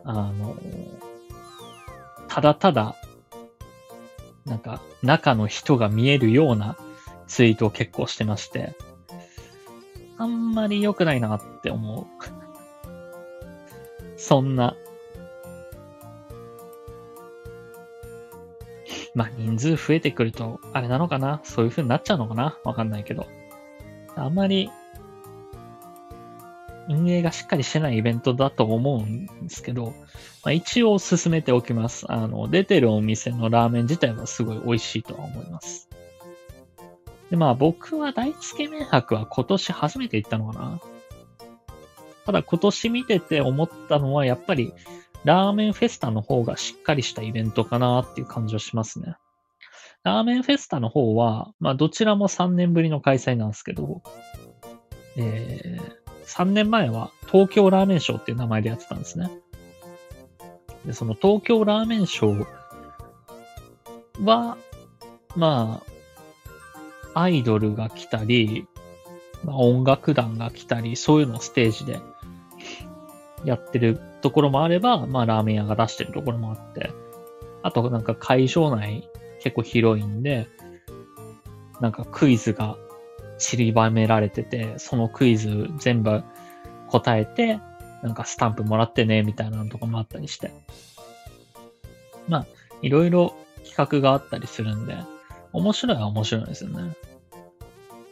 [0.05, 0.57] あの、
[2.29, 2.97] ただただ、
[4.47, 6.77] なんか中の人が見えるような
[7.27, 8.75] ツイートを結構してまして、
[10.21, 12.07] あんまり良くないなって思う。
[14.19, 14.77] そんな。
[19.15, 21.41] まあ人数増えてくると、あれなのかな？
[21.43, 22.59] そういう風になっちゃうのかな？
[22.65, 23.27] わかんないけど。
[24.15, 24.71] あんまり、
[26.91, 29.95] 運営がしっかりしてないイベントだと思うんですけど、
[30.45, 32.05] まあ、一応進めておきます。
[32.13, 35.90] あの、出てるお店のラーメン自体はすごい美味しいとは思います。
[37.31, 40.81] で、まあ僕は大つけ麺博は今年初めて行ったのかな。
[42.27, 44.73] ただ今年見てて思ったのはやっぱり
[45.25, 49.17] ラーメンフェスタの方がしっかりしたイベントかなっていう感じはしますね。
[50.03, 54.03] ラーメンフェスタの方は、まあどちらも3年ぶりの開催なんですけど、
[55.17, 59.31] えー、3年前は東京ラーメンショーっていう名前でやってたんですね。
[60.87, 64.57] で、その東京ラーメンショーは、
[65.37, 65.91] まあ、
[67.15, 68.67] アイドルが来たり、
[69.45, 72.01] まあ、音楽団が来たり、そういうのをステージで
[73.45, 76.91] やってるところもあれば、まあラーメン屋が出してるところもあって、
[77.63, 79.09] あとなんか会場内
[79.43, 80.47] 結構広いんで、
[81.81, 82.77] なんかクイズが
[83.39, 86.23] 散りばめられてて、そのクイズ全部
[86.89, 87.59] 答えて、
[88.03, 90.53] なんかスタンプもらってね、みたいなのとかもあったりして。
[92.29, 92.47] まあ、
[92.83, 93.35] いろいろ
[93.67, 94.97] 企画があったりするんで、
[95.53, 96.97] 面白いは面白いですよね。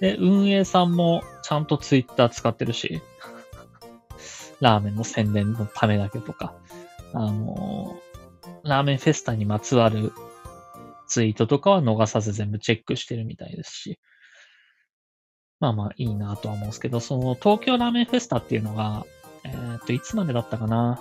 [0.00, 3.00] で、運営さんもちゃんとツイッター使ってるし、
[4.60, 6.54] ラーメンの宣伝のためだけとか、
[7.12, 10.12] あのー、ラーメンフェスタにまつわる
[11.06, 13.98] ツイートとかは逃さず全部チェックしてるみたいですし、
[15.60, 19.06] まあまあいいなとは思うんですけど、その東京ラーメンフェスタっていうのが、
[19.44, 21.00] えー、っと、いつまでだったかな？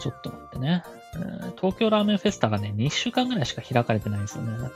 [0.00, 0.84] ちょっとってね、
[1.56, 4.70] 東京ラーメンフェスタがね、2週間ぐらいしか開かれてないんですよね。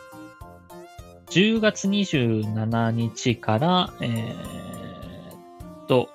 [1.31, 6.09] 10月27日から、えー、と、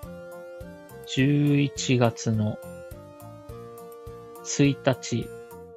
[1.08, 2.58] 11月の
[4.44, 5.28] 1日、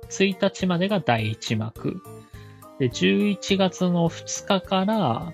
[0.09, 2.03] 1日までが第1幕。
[2.79, 5.33] で、11月の2日から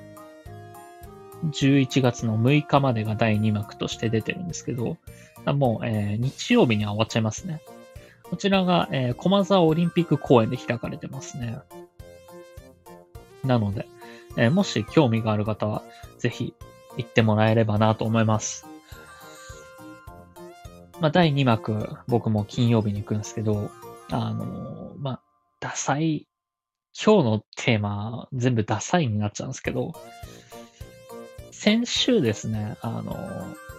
[1.50, 4.96] 11月の6日までが第2幕として出てるんですけど、
[5.46, 7.61] もう、えー、日曜日には終わっちゃいますね。
[8.33, 11.59] こちらが、えー、駒沢オリンピック公園で開かれてますね。
[13.45, 13.87] なので、
[14.39, 15.83] えー、もし興味がある方は、
[16.16, 16.55] ぜひ
[16.97, 18.66] 行ってもらえればなと思います。
[20.99, 23.70] まあ、第2幕、僕も金曜日に行くんですけど、
[24.11, 25.20] あのー、まあ、
[25.61, 26.26] ダサい、
[26.99, 29.93] 今日のテーマ、全部ダサいになっちゃうんですけど、
[31.51, 33.72] 先週ですね、あのー、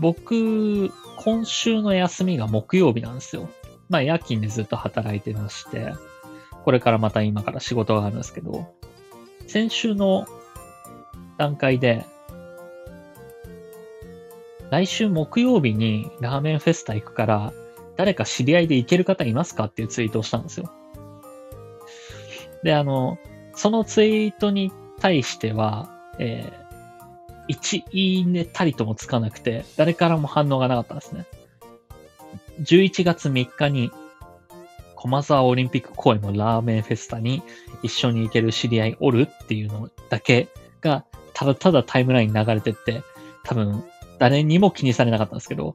[0.00, 3.48] 僕、今週の休みが木曜日なんですよ。
[3.88, 5.92] まあ夜勤でずっと働いてまして、
[6.64, 8.74] これからまた今から仕事があるんですけど、
[9.46, 10.26] 先週の
[11.38, 12.04] 段階で、
[14.70, 17.52] 来週木曜日にラーメンフェスタ行くから、
[17.96, 19.66] 誰か知り合いで行ける方いますか？
[19.66, 20.72] っていうツイートをしたんですよ。
[22.64, 23.18] で、あの、
[23.54, 26.63] そのツイートに対しては、えー、
[27.48, 31.26] 1いいねたりともつかなくて、誰からも反応がなかったんですね。
[32.60, 33.90] 11月3日に
[34.94, 37.42] 駒沢オリンピック公園のラーメンフェスタに
[37.82, 40.48] 一緒に行ける知り合いおるっていうのだけ
[40.80, 43.02] が、ただただタイムラインに流れてって、
[43.42, 43.84] 多分
[44.18, 45.74] 誰にも気にされなかったんですけど、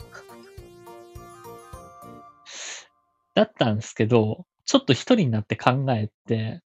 [3.36, 6.61] だったんですけど、ちょっと一人になって考えて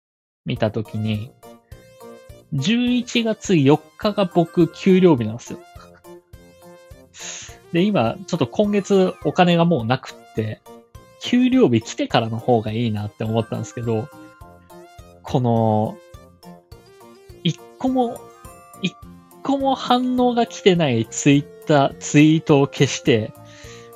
[0.44, 1.30] みたときに、
[2.54, 5.58] 11月4日が僕給料日なんですよ。
[7.72, 10.60] で、今、ちょっと今月お金がもうなくって、
[11.20, 14.08] 給料日来てからの方がいいなって思ったんですけど、
[15.22, 15.98] この、
[17.44, 18.18] 一個も、
[18.80, 18.94] 一
[19.42, 23.32] 個も反応が来てないツイッター、ツイートを消して、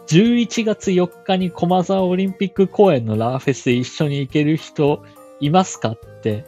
[0.09, 5.03] 11月4日に駒沢オリンピック公演のラーフェス一緒に行ける人
[5.41, 6.45] いますかって、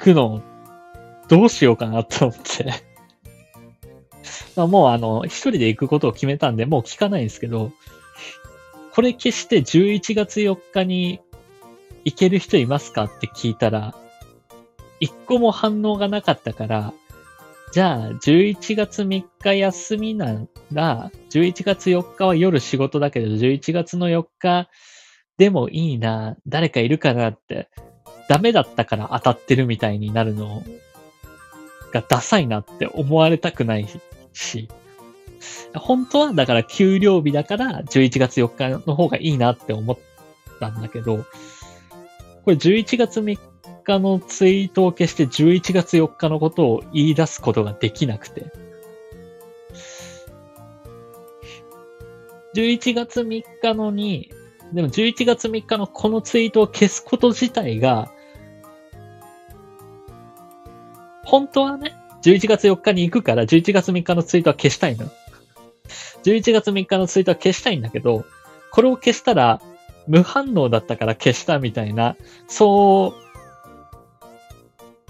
[0.00, 0.42] くの、
[1.28, 2.72] どうしようかなと思って。
[4.56, 7.70] まあもうあの、一人で行くことを決めたんで、もう聞かないんですけど、
[8.92, 11.20] これ消して11月4日に
[12.04, 13.94] 行ける人いますかって聞いたら、
[14.98, 16.92] 一個も反応がなかったから、
[17.72, 24.68] じゃあ、11月3日休みなら、11月4日は夜仕事だけど、11月の4日
[25.38, 27.70] でもいいな、誰かいるかなって、
[28.30, 30.62] ダメだったから当たってるみたいになるの
[31.92, 33.88] がダサいなって思われたくない
[34.32, 34.68] し、
[35.74, 39.98] 本当はだから給料日だから11月4日の方がいいなって思っ
[40.60, 41.24] たんだけど、
[42.44, 43.36] これ11月3
[43.82, 48.46] 日のツイートを消して11月4日のことを言い出すことができなくて。
[52.54, 54.30] 11月3日のに、
[54.72, 58.12] でも11月3日のこのツイートを消すこと自体が、
[61.30, 65.08] 本当はね、11月4日に行くから11月3日のツイートは消したいの。
[66.24, 68.24] 11月3日のツイートは消したいんだけど、
[68.72, 69.60] これを消したら
[70.08, 72.16] 無反応だったから消したみたいな、
[72.48, 73.22] そう、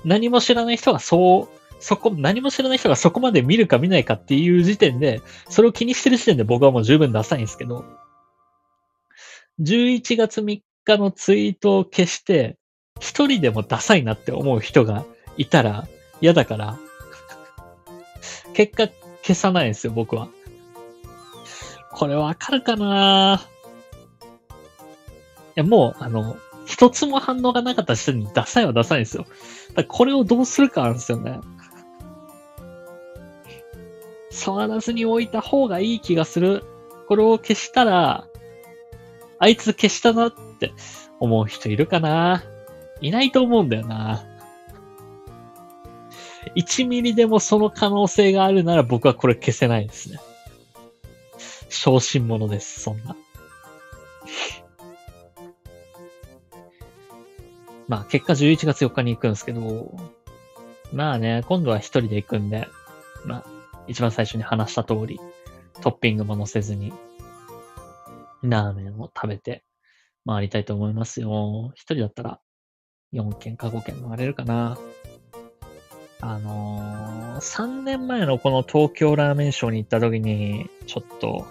[0.04, 7.86] 何も知らない人がそう、そこ、何も知らない人がそこまで見るか見ないかっていう時点で、それを気にしてる時点で僕はもう十分ダサいんですけど、
[9.60, 12.58] 11月3日のツイートを消して、
[13.00, 15.06] 一人でもダサいなって思う人が
[15.38, 15.88] いたら
[16.20, 16.78] 嫌だから、
[18.52, 18.88] 結果
[19.22, 20.28] 消さないんですよ、僕は。
[21.92, 23.40] これわかるかな？
[24.20, 24.26] い
[25.56, 29.26] や、もう、あの、一つも反応がなかった人にダサいはダサいんですよ。
[29.74, 31.40] だこれをどうするかなんですよね。
[34.30, 36.64] 触らずに置いた方がいい気がする。
[37.08, 38.26] これを消したら、
[39.38, 40.72] あいつ消したなって
[41.18, 42.44] 思う人いるかな？
[43.00, 44.24] いないと思うんだよな。
[46.56, 50.18] 1ミリでもその可能性があるなら僕はこれ消せないですね。
[51.68, 53.16] 小心者です、そんな。
[57.88, 59.98] まあ結果11月4日に行くんですけど、
[60.92, 62.68] まあね、今度は一人で行くんで、
[63.24, 63.44] まあ
[63.86, 65.20] 一番最初に話した通り、
[65.80, 66.92] トッピングも乗せずに、
[68.42, 69.64] ラーメンを食べて
[70.26, 71.72] 回りたいと思いますよ。
[71.74, 72.40] 一人だったら
[73.12, 74.78] 4軒か5軒回れるかな。
[76.22, 81.46] あのー、3年前のこの東京ラーメンショーに行った時に、ちょっと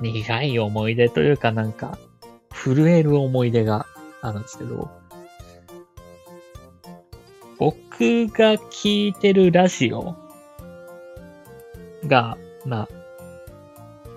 [0.00, 1.98] 苦い思い出というかなんか、
[2.50, 3.86] 震える思い出が
[4.22, 4.90] あるんですけど、
[7.58, 10.14] 僕が聞いてるラジオ
[12.06, 12.88] が、まあ、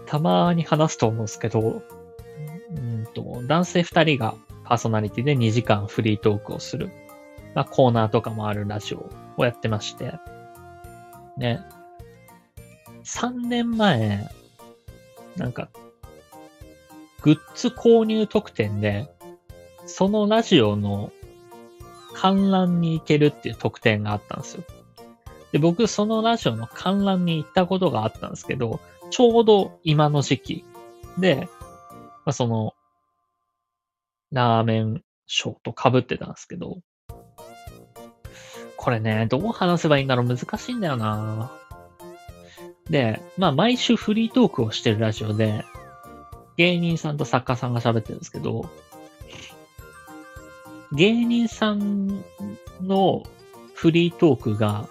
[0.07, 1.84] たまに話すと思うんですけど、
[2.72, 6.89] うんと、男性二人がパーソナリティで2時間フリートークをする、
[7.53, 9.09] まあ、コーナーとかもあるラジオ
[9.43, 10.13] をやってまして、
[11.37, 11.61] ね。
[13.03, 14.29] 3年前、
[15.37, 15.69] なんか、
[17.21, 19.09] グッズ購入特典で、
[19.85, 21.11] そのラジオの
[22.13, 24.63] 観覧に行けるっていう特典があったんですよ。
[25.51, 28.79] で、僕、そのラジオの観覧に行ったことがあったんですけど、
[29.09, 30.65] ちょうど今の時期
[31.17, 31.49] で、
[32.25, 32.73] まあ、その、
[34.31, 36.79] ラーメンショーと被ってたんですけど、
[38.89, 40.27] これね、どう話せばいいんだろう？
[40.27, 41.51] 難しいんだよな
[42.89, 45.63] で、まあ毎週フリートークをしてるラジオで、
[46.57, 48.67] 芸人さんと作家さんが喋ってるんですけど、
[50.91, 52.23] 芸人さん
[52.81, 53.21] の
[53.75, 54.87] フリートークが、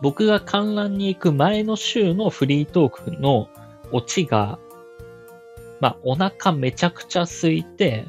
[0.00, 3.50] 僕が観覧に行く前の週のフリートークの
[3.92, 4.58] オチが、
[5.82, 8.06] まあ、お腹めちゃくちゃ空いて、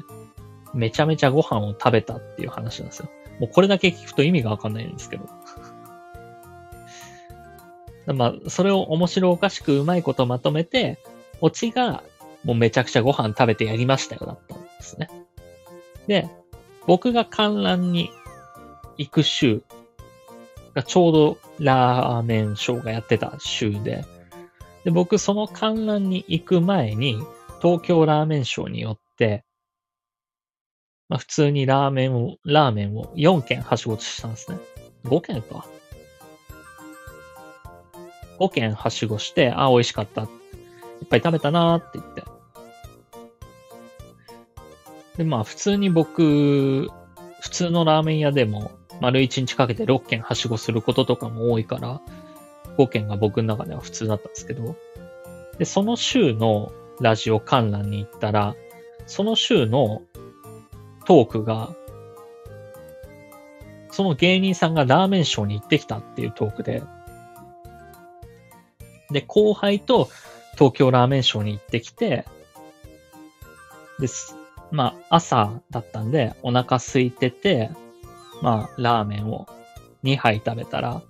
[0.72, 3.10] めちゃめちゃご飯を食べたっていう話なんですよ。
[3.38, 5.28] もうこれだけ聞くと意味がわかんないんですけど。
[8.14, 10.98] まあ、それを面白おかしくうまいことまとめて、
[11.40, 12.02] オチが、
[12.44, 15.10] もうめちゃくちゃご飯食べてやりましたよだったんですね。
[16.06, 16.28] で、
[16.86, 18.10] 僕が観覧に
[18.96, 19.62] 行く週
[20.74, 24.04] がちょうどラーメンショーがやってた週で、
[24.84, 27.18] で、僕その観覧に行く前に
[27.60, 29.44] 東京ラーメンショーによって、
[31.08, 34.58] まあ普通にラーメンを、ラーメンを4軒はしごしたんですね。
[35.04, 35.66] 5軒か。
[38.38, 40.22] 5軒はしごして、あ、美味しかった。
[40.22, 40.28] いっ
[41.08, 42.22] ぱい食べたなーって言って。
[45.16, 46.88] で、まあ普通に僕、
[47.40, 52.00] 普通のラーメン屋でも丸1日かけて6軒はしごすることとかも多いから、
[52.76, 54.76] 5軒が僕の中では普通だったんですけど、
[55.58, 58.54] で、その週のラジオ観覧に行ったら、
[59.06, 60.02] その週の
[61.08, 61.74] トークが、
[63.90, 66.82] その芸人さんがラーメンショーに行ってきたっていうトークで、
[69.10, 70.10] で、後輩と
[70.52, 72.26] 東京ラーメンショーに行ってきて、
[73.98, 74.36] です。
[74.70, 77.70] まあ、朝だったんで、お腹空いてて、
[78.42, 79.46] まあ、ラーメンを
[80.04, 81.00] 2杯食べたら、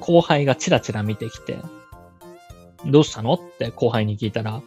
[0.00, 1.58] 後輩がチラチラ見てきて、
[2.86, 4.62] どうしたのって後輩に聞いたら、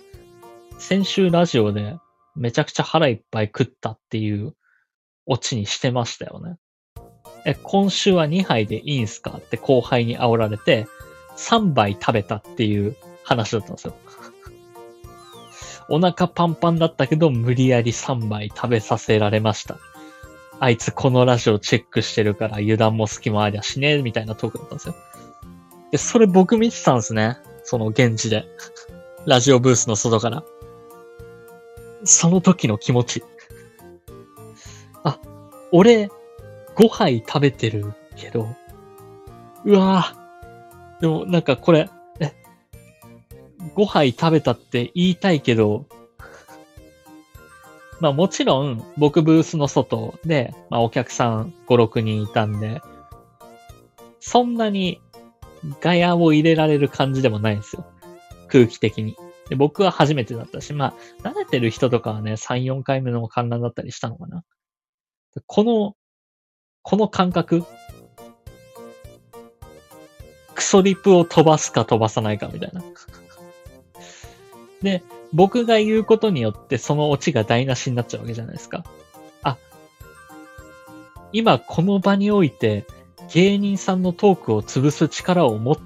[0.78, 1.98] 先週ラジオで
[2.36, 4.56] めちゃくちゃ腹いっぱい食ったっていう
[5.26, 6.56] オチにしてましたよね。
[7.46, 10.88] え、今週は2杯でいいんすかって後輩に煽られて、
[11.38, 13.96] 3杯食べたっていう話だったんですよ。
[15.90, 19.78] お腹パンパンだったけど、無理やり3杯食べさせられました。
[20.60, 24.96] あいつこのラジオチェックしてるから油断も隙もありゃしねえ、みたいなトークだったんですよ。
[25.92, 27.38] で、それ僕見てたんですね。
[27.64, 28.46] その現地で。
[29.26, 30.44] ラジオブースの外から。
[32.04, 33.24] その時の気持ち。
[35.04, 35.20] あ、
[35.72, 36.10] 俺、
[36.76, 38.48] 5杯食べてるけど、
[39.66, 41.02] うわぁ。
[41.02, 41.90] でもなんかこれ、
[42.20, 42.34] え、
[43.76, 45.86] 5杯食べたって言いたいけど、
[48.00, 52.82] まあもちろん僕ブースの外で、まあお客さん5、6人いたんで、
[54.20, 55.02] そんなに
[55.82, 57.86] ガヤを入れられる感じでもないんですよ。
[58.48, 59.16] 空気的に。
[59.50, 64.44] で僕は初めてだったし、まあ、慣れてる人とかはね、3、4回目の観覧だったりしたのかな。
[65.48, 65.96] この、
[66.82, 67.64] この感覚、
[70.54, 72.84] クソリプを飛ばすか飛ばさないかみたいな。
[74.82, 78.84] で、僕が言うことによってそのオチが台無しになっちゃうわけじゃないですか。
[79.42, 79.58] あ
[81.32, 82.86] 今この場において
[83.34, 85.78] 芸人さんのトークを潰す力を持っ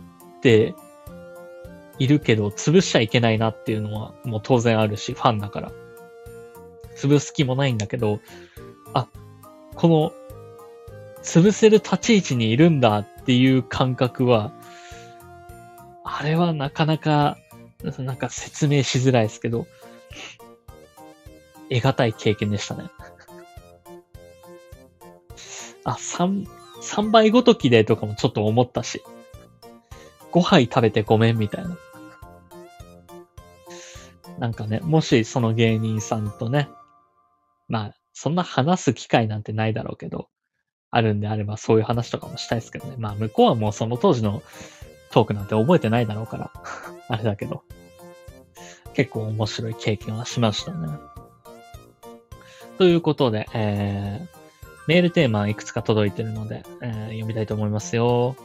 [0.41, 0.75] て
[1.99, 5.71] いるけど、潰しちゃいけないなっていうのはもう当然あるし、ファンだから。
[6.95, 8.19] 潰す気もないんだけど、
[8.93, 9.07] あ、
[9.75, 10.11] この、
[11.23, 14.51] 潰せる立ち位置にいるんだっていう感覚は、
[16.03, 17.37] あれはなかなか、
[17.99, 19.67] なんか説明しづらいですけど、
[21.69, 22.85] 得難い経験でしたね。
[25.83, 26.47] あ、3、
[26.81, 29.03] 3倍ごときでとかもちょっと思ったし、
[30.31, 31.77] 5杯食べてごめんみたいな。
[34.38, 36.69] なんかね、もしその芸人さんとね、
[37.67, 40.29] まあ、そんな話す機会なんてないだろうけど、
[40.89, 42.95] あるんであればそういう話とかもしたいですけどね。
[42.97, 44.41] まあ、向こうはもうその当時の
[45.11, 46.51] トークなんて覚えてないだろうから、
[47.09, 47.63] あれだけど。
[48.93, 50.88] 結構面白い経験はしましたね。
[52.79, 54.38] ということで、えー、
[54.88, 58.35] メールテーマいくつか届いてるので、えー、読みたいと思いますよ。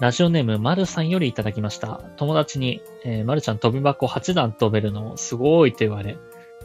[0.00, 2.00] ラジオネーム、まるさんよりいただきました。
[2.16, 6.16] 友達に、えー、まるちゃん飛び箱8段飛べるのすごいと言われ、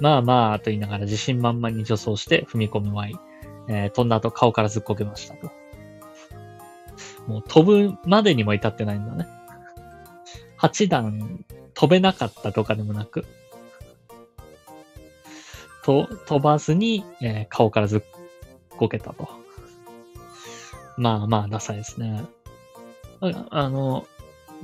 [0.01, 3.15] まあまあと言いながら自信満々に助走して踏み込むワイ。
[3.67, 5.51] えー、飛んだ後顔からずっこけましたと。
[7.27, 9.27] もう飛ぶまでにも至ってないんだね。
[10.59, 13.25] 8段飛べなかったとかでもなく、
[15.84, 18.01] と、飛ばずに、えー、顔からずっ
[18.75, 19.30] こけたと。
[20.97, 22.25] まあまあ、ダサいですね。
[23.22, 24.07] あの、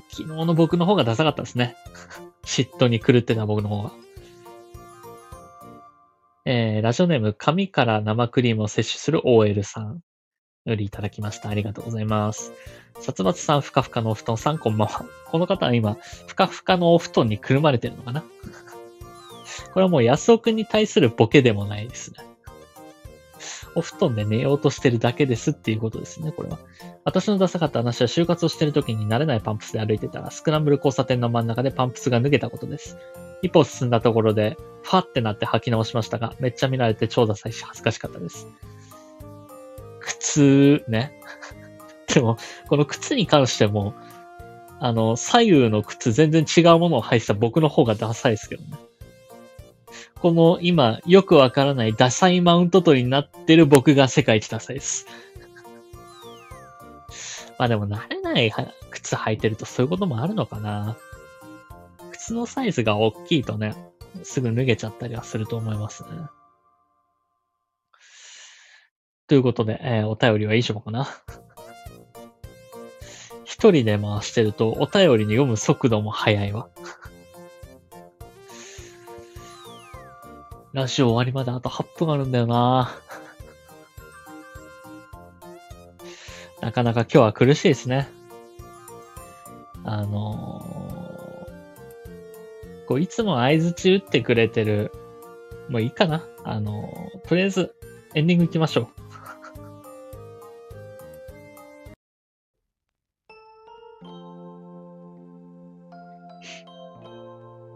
[0.10, 1.76] 昨日の僕の方がダサかったですね。
[2.46, 3.92] 嫉妬に狂ってた僕の方が。
[6.46, 10.02] えー、ラジオネーム、紙から生クリームを摂取する OL さん
[10.66, 11.50] よりいただきました。
[11.50, 12.54] ありがとうございます。
[13.00, 15.06] 殺伐さん、ふかふかのお布団さん、こんばんは。
[15.26, 15.98] この方は今、
[16.28, 18.24] ふかふかのお布団にくるまれてるのかな？
[19.74, 22.35] これはもう安尾くんに対するボケでもないですね。
[23.76, 26.60] お布団で寝ようとしてるだけですっていうことですね、これは。
[27.04, 32.98] 私のダサかった話は就活をしてる時に慣れないパンプスで歩いてたら、スクランブル交差点の真ん中でパンプスが脱げたことです。
[33.42, 38.48] 一歩進んだところで、ファってなって履き直しましたが、めっちゃ見られて超ダサいし恥ずかしかったです。
[40.00, 41.20] 靴、ね。
[42.14, 42.38] でも、
[42.70, 43.94] この靴に関しても、
[44.80, 48.78] あの、左右の靴全然違うものを履いてた僕の方がダサいですけどね。
[50.16, 55.08] この今、よくわからないダサいマウント取りになってる僕が世界一ダサいです。
[57.60, 58.52] まあでも慣れない
[58.92, 60.98] 靴履いてるとそういうこともあるのかな。
[62.12, 63.76] 靴のサイズが大きいとね、
[64.24, 66.10] すぐ脱げちゃったりはすると思いますね。
[69.28, 71.08] ということで、えー、お便りは以上かな。
[73.44, 76.70] 一人で回してると、お便りに読む速度も速いわ。
[80.76, 82.94] ラジオ終わりまであと8分あるんだよな
[86.60, 88.10] なかなか今日は苦しいですね。
[89.86, 94.92] あのー、こう、いつも合図打ってくれてる、
[95.70, 97.74] もういいかなあのー、とりあえず、
[98.14, 98.88] エンディング行きましょう。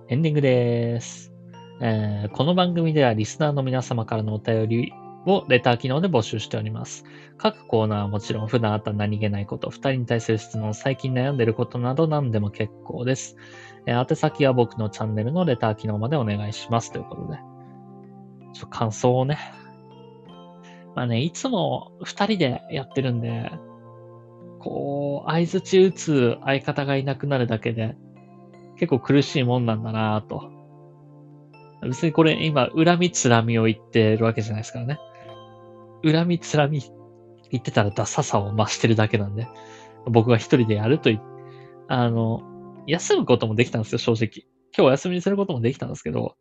[0.10, 1.39] エンディングでーす。
[1.82, 4.94] えー、この番組ではリスナーの皆様からのお便り
[5.26, 7.06] をレター機能で募集しております。
[7.38, 13.38] 各コーナーはもちろん普段あった何気ないこと、二人に対する質問、最近悩んでることなど何でも結構です。
[13.86, 16.92] えー、宛先は僕のチャンネルのレター機能までお願いします。
[16.92, 17.40] ということで。
[18.54, 19.38] ちょっと感想をね。
[20.96, 23.52] まあね、いつも二人でやってるんで、
[24.60, 27.96] こう、合図打打つ相方がいなくなるだけで、
[28.76, 30.59] 結構苦しいもんなんだなぁと。
[31.82, 35.00] 別にこれ今、恨みつらみを言ってるわけじゃないですからね。
[36.04, 36.82] 恨みつらみ
[37.52, 39.48] 言ってたらダサさを増してるだけなんで、
[40.06, 41.22] 僕が一人でやると言
[41.88, 42.44] あの、
[42.86, 44.46] 休むこともできたんですよ、正直。
[44.78, 46.36] 今日お休みにすることもできたんですけど、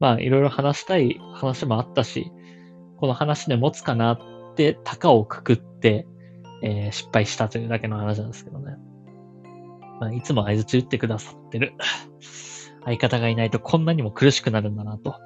[0.00, 2.32] まあ、いろいろ話したい話もあったし、
[2.98, 4.20] この話で持つかなっ
[4.56, 6.06] て、高をくくって、
[6.62, 8.76] えー、失敗したというだけの話なんですけどね。
[10.00, 11.74] まあ、いつも合図打ってくださってる
[12.86, 15.16] 相方がいないとこんなにも苦しくなるんだなと。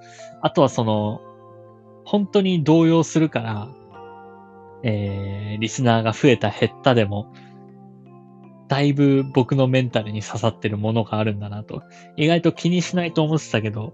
[0.41, 1.21] あとはその、
[2.05, 3.69] 本当に動揺するから、
[4.83, 7.33] えー、リスナーが増えた減ったでも、
[8.67, 11.83] だいぶ僕のメンタルに刺さってるものがあるんだなと。
[12.17, 13.93] 意外と気にしないと思ってたけど、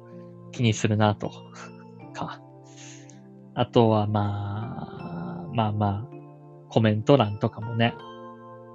[0.52, 1.32] 気にするなと。
[2.12, 2.40] か。
[3.54, 6.16] あとはまあ、まあまあ、
[6.68, 7.94] コメント欄とかもね、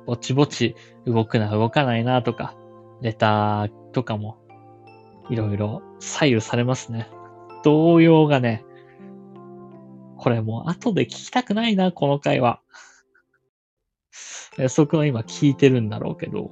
[0.06, 0.76] ぼちぼち
[1.06, 2.56] 動くな動かないなとか、
[3.02, 4.41] レターとかも
[5.30, 7.10] いろいろ左右されますね。
[7.64, 8.66] 動揺がね、
[10.18, 12.62] これもう後で聞きたくないな、この回は。
[14.58, 16.52] 安尾くんは今聞いてるんだろうけど、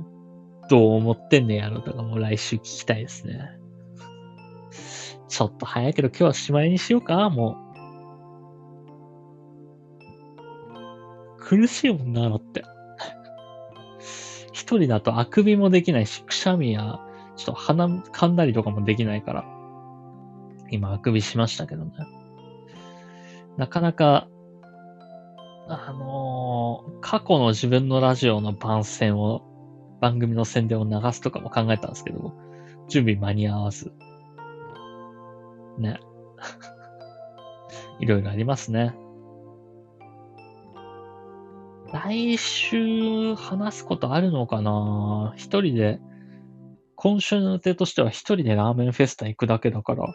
[0.70, 3.52] どう思ってんねやろとかもう来週聞きたいですね。
[5.28, 7.70] ちょっと早いけど今日はしまいにしようか、もう。
[11.40, 12.64] 苦しいもんな、だって。
[14.54, 17.00] 一人だとあくびもできないし、くしゃみや、
[17.40, 19.46] ちょっと鼻噛んだりとかもできないから。
[20.72, 21.92] 今、あくびしましたけどね。
[23.56, 24.28] なかなか、
[25.70, 29.42] あのー、過去の自分のラジオの番宣を、
[30.02, 32.34] 番組の宣伝を流すとかも考えたんですけど、
[32.90, 33.94] 準備間に合わず。
[35.78, 35.98] ね。
[38.00, 38.94] いろいろありますね。
[41.94, 45.34] 来週話すことあるのかな？
[45.38, 46.02] 一人で、
[47.02, 50.14] 今週の予定としては一人でラーメンフェスタ行くだけだから、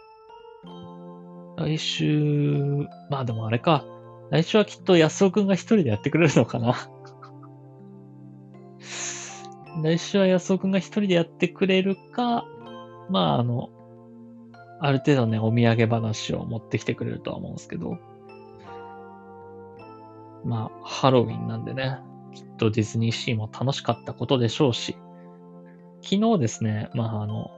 [1.56, 3.86] 来週、まあでもあれか。
[4.30, 6.74] 来週はきっと安尾くんが一人でやってくれるのかな。
[9.82, 12.44] 来週は安尾くんが一人でやってくれるか、
[13.08, 13.70] まああの、
[14.78, 17.96] ある程度ね、お土産話を持ってきてくれるとは思うんですけど。
[20.44, 21.98] まあ、ハロウィンなんでね、
[22.34, 24.98] きっとディズニーシーも楽しかったことでしょうし、
[26.04, 27.50] 昨日ですね、まああの、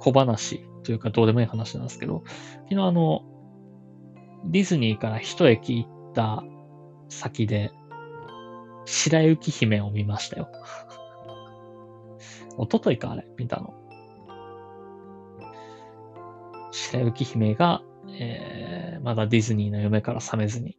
[0.00, 2.22] 小話というかどうでもいい話なんですけど、
[2.68, 3.22] 昨日あの、
[4.44, 6.44] ディズニーから一駅行った
[7.08, 7.72] 先で、
[8.84, 10.48] 白雪姫を見ましたよ。
[12.58, 13.74] 一昨日か、あれ、見たの。
[16.70, 17.82] 白雪姫が、
[18.18, 20.78] えー、まだディズニーの夢から覚めずに、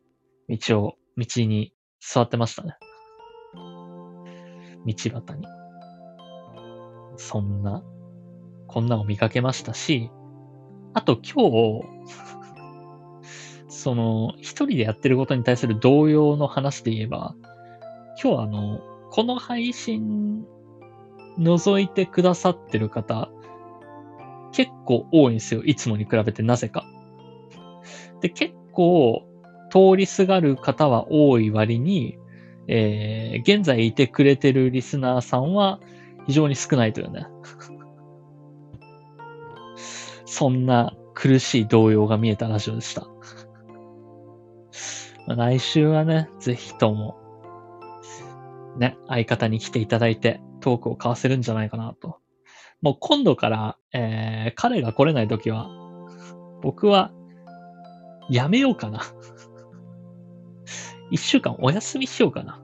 [0.50, 2.78] 道を、道に座ってましたね。
[4.86, 5.57] 道端に。
[7.18, 7.84] そんな、
[8.68, 10.10] こんなを見かけましたし、
[10.94, 11.84] あと今日、
[13.68, 17.36] その、一人でやってることに対する動揺の話で言えば、
[18.22, 18.80] 今日あの、
[19.12, 20.46] この配信
[21.38, 23.30] 覗いてくださってる方、
[24.52, 25.64] 結構多いんですよ。
[25.64, 26.86] いつもに比べてなぜか。
[28.22, 29.24] で、結構
[29.70, 32.18] 通りすがる方は多い割に、
[32.68, 35.80] えー、現在いてくれてるリスナーさんは
[36.28, 37.26] 非常に少ないというね。
[40.26, 43.08] そんな苦しい動揺が見えたラジオでした。
[45.28, 47.18] 来週はね、ぜひとも、
[48.78, 52.20] ね、相方に来ていただいてトークを交わせるんじゃないかなと。
[52.82, 55.70] もう今度から、えー、彼が来れないときは、
[56.62, 57.12] 僕は、
[58.30, 59.02] やめようかな。
[61.10, 62.62] 一週間お休みしようかな。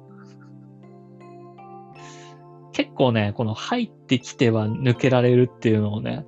[2.74, 6.26] 結構ね、この入ってきては抜けられるっていうのをね、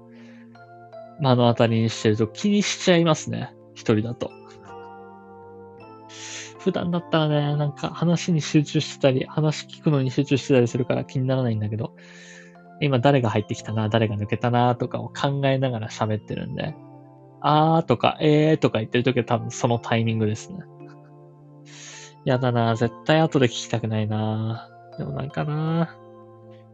[1.19, 3.53] 目の当たりにしてると気にしちゃいますね。
[3.73, 4.31] 一人だと。
[6.59, 11.95] 普段だったらね、なんか話に集中してたり、話聞くのに集中してたりするから気にならないんだけど、
[12.81, 16.75] 今誰が入ってきたな、誰が抜けたな、とかを考えながら喋ってるんで、
[17.41, 20.59] あーとか、えーとか言ってるときは多分そのタイミングですね。
[22.25, 24.69] やだな、絶対後で聞きたくないな。
[24.97, 25.95] でもなんかな、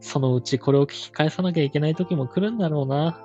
[0.02, 3.24] そのうちこれを聞き返さなきゃいけない時も来るんだろうな。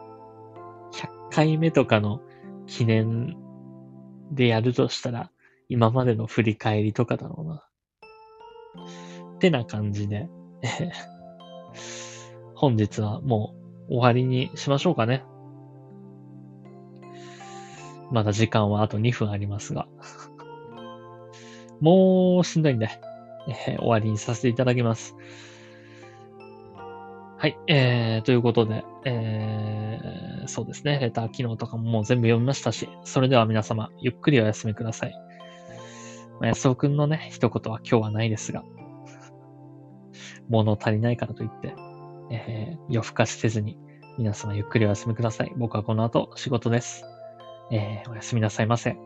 [0.93, 2.21] 100回目とかの
[2.67, 3.37] 記念
[4.31, 5.31] でやるとしたら、
[5.69, 7.65] 今までの振り返りとかだろうな。
[9.37, 10.29] ってな感じで、
[12.55, 13.55] 本日はも
[13.89, 15.25] う終わりにしましょうかね。
[18.13, 19.89] まだ時間はあと2分ありますが。
[21.81, 22.89] もうしんどいんで、
[23.49, 25.17] えー、終わりにさせていただきます。
[27.39, 27.59] はい。
[27.67, 30.99] えー、ということで、えー、そうですね。
[30.99, 35.15] レター機能とかももう全部読みましたし、それでは皆様、ゆっくりお休みください。
[36.41, 38.65] まあ、安尾くんのね、一言は今日はないですが、
[40.49, 41.75] 物足りないからといって、
[42.31, 43.79] えー、夜更かしせずに、
[44.17, 45.53] 皆様ゆっくりお休みください。
[45.59, 47.05] 僕はこの後仕事です。
[47.71, 48.97] えー、おやすみなさいませ。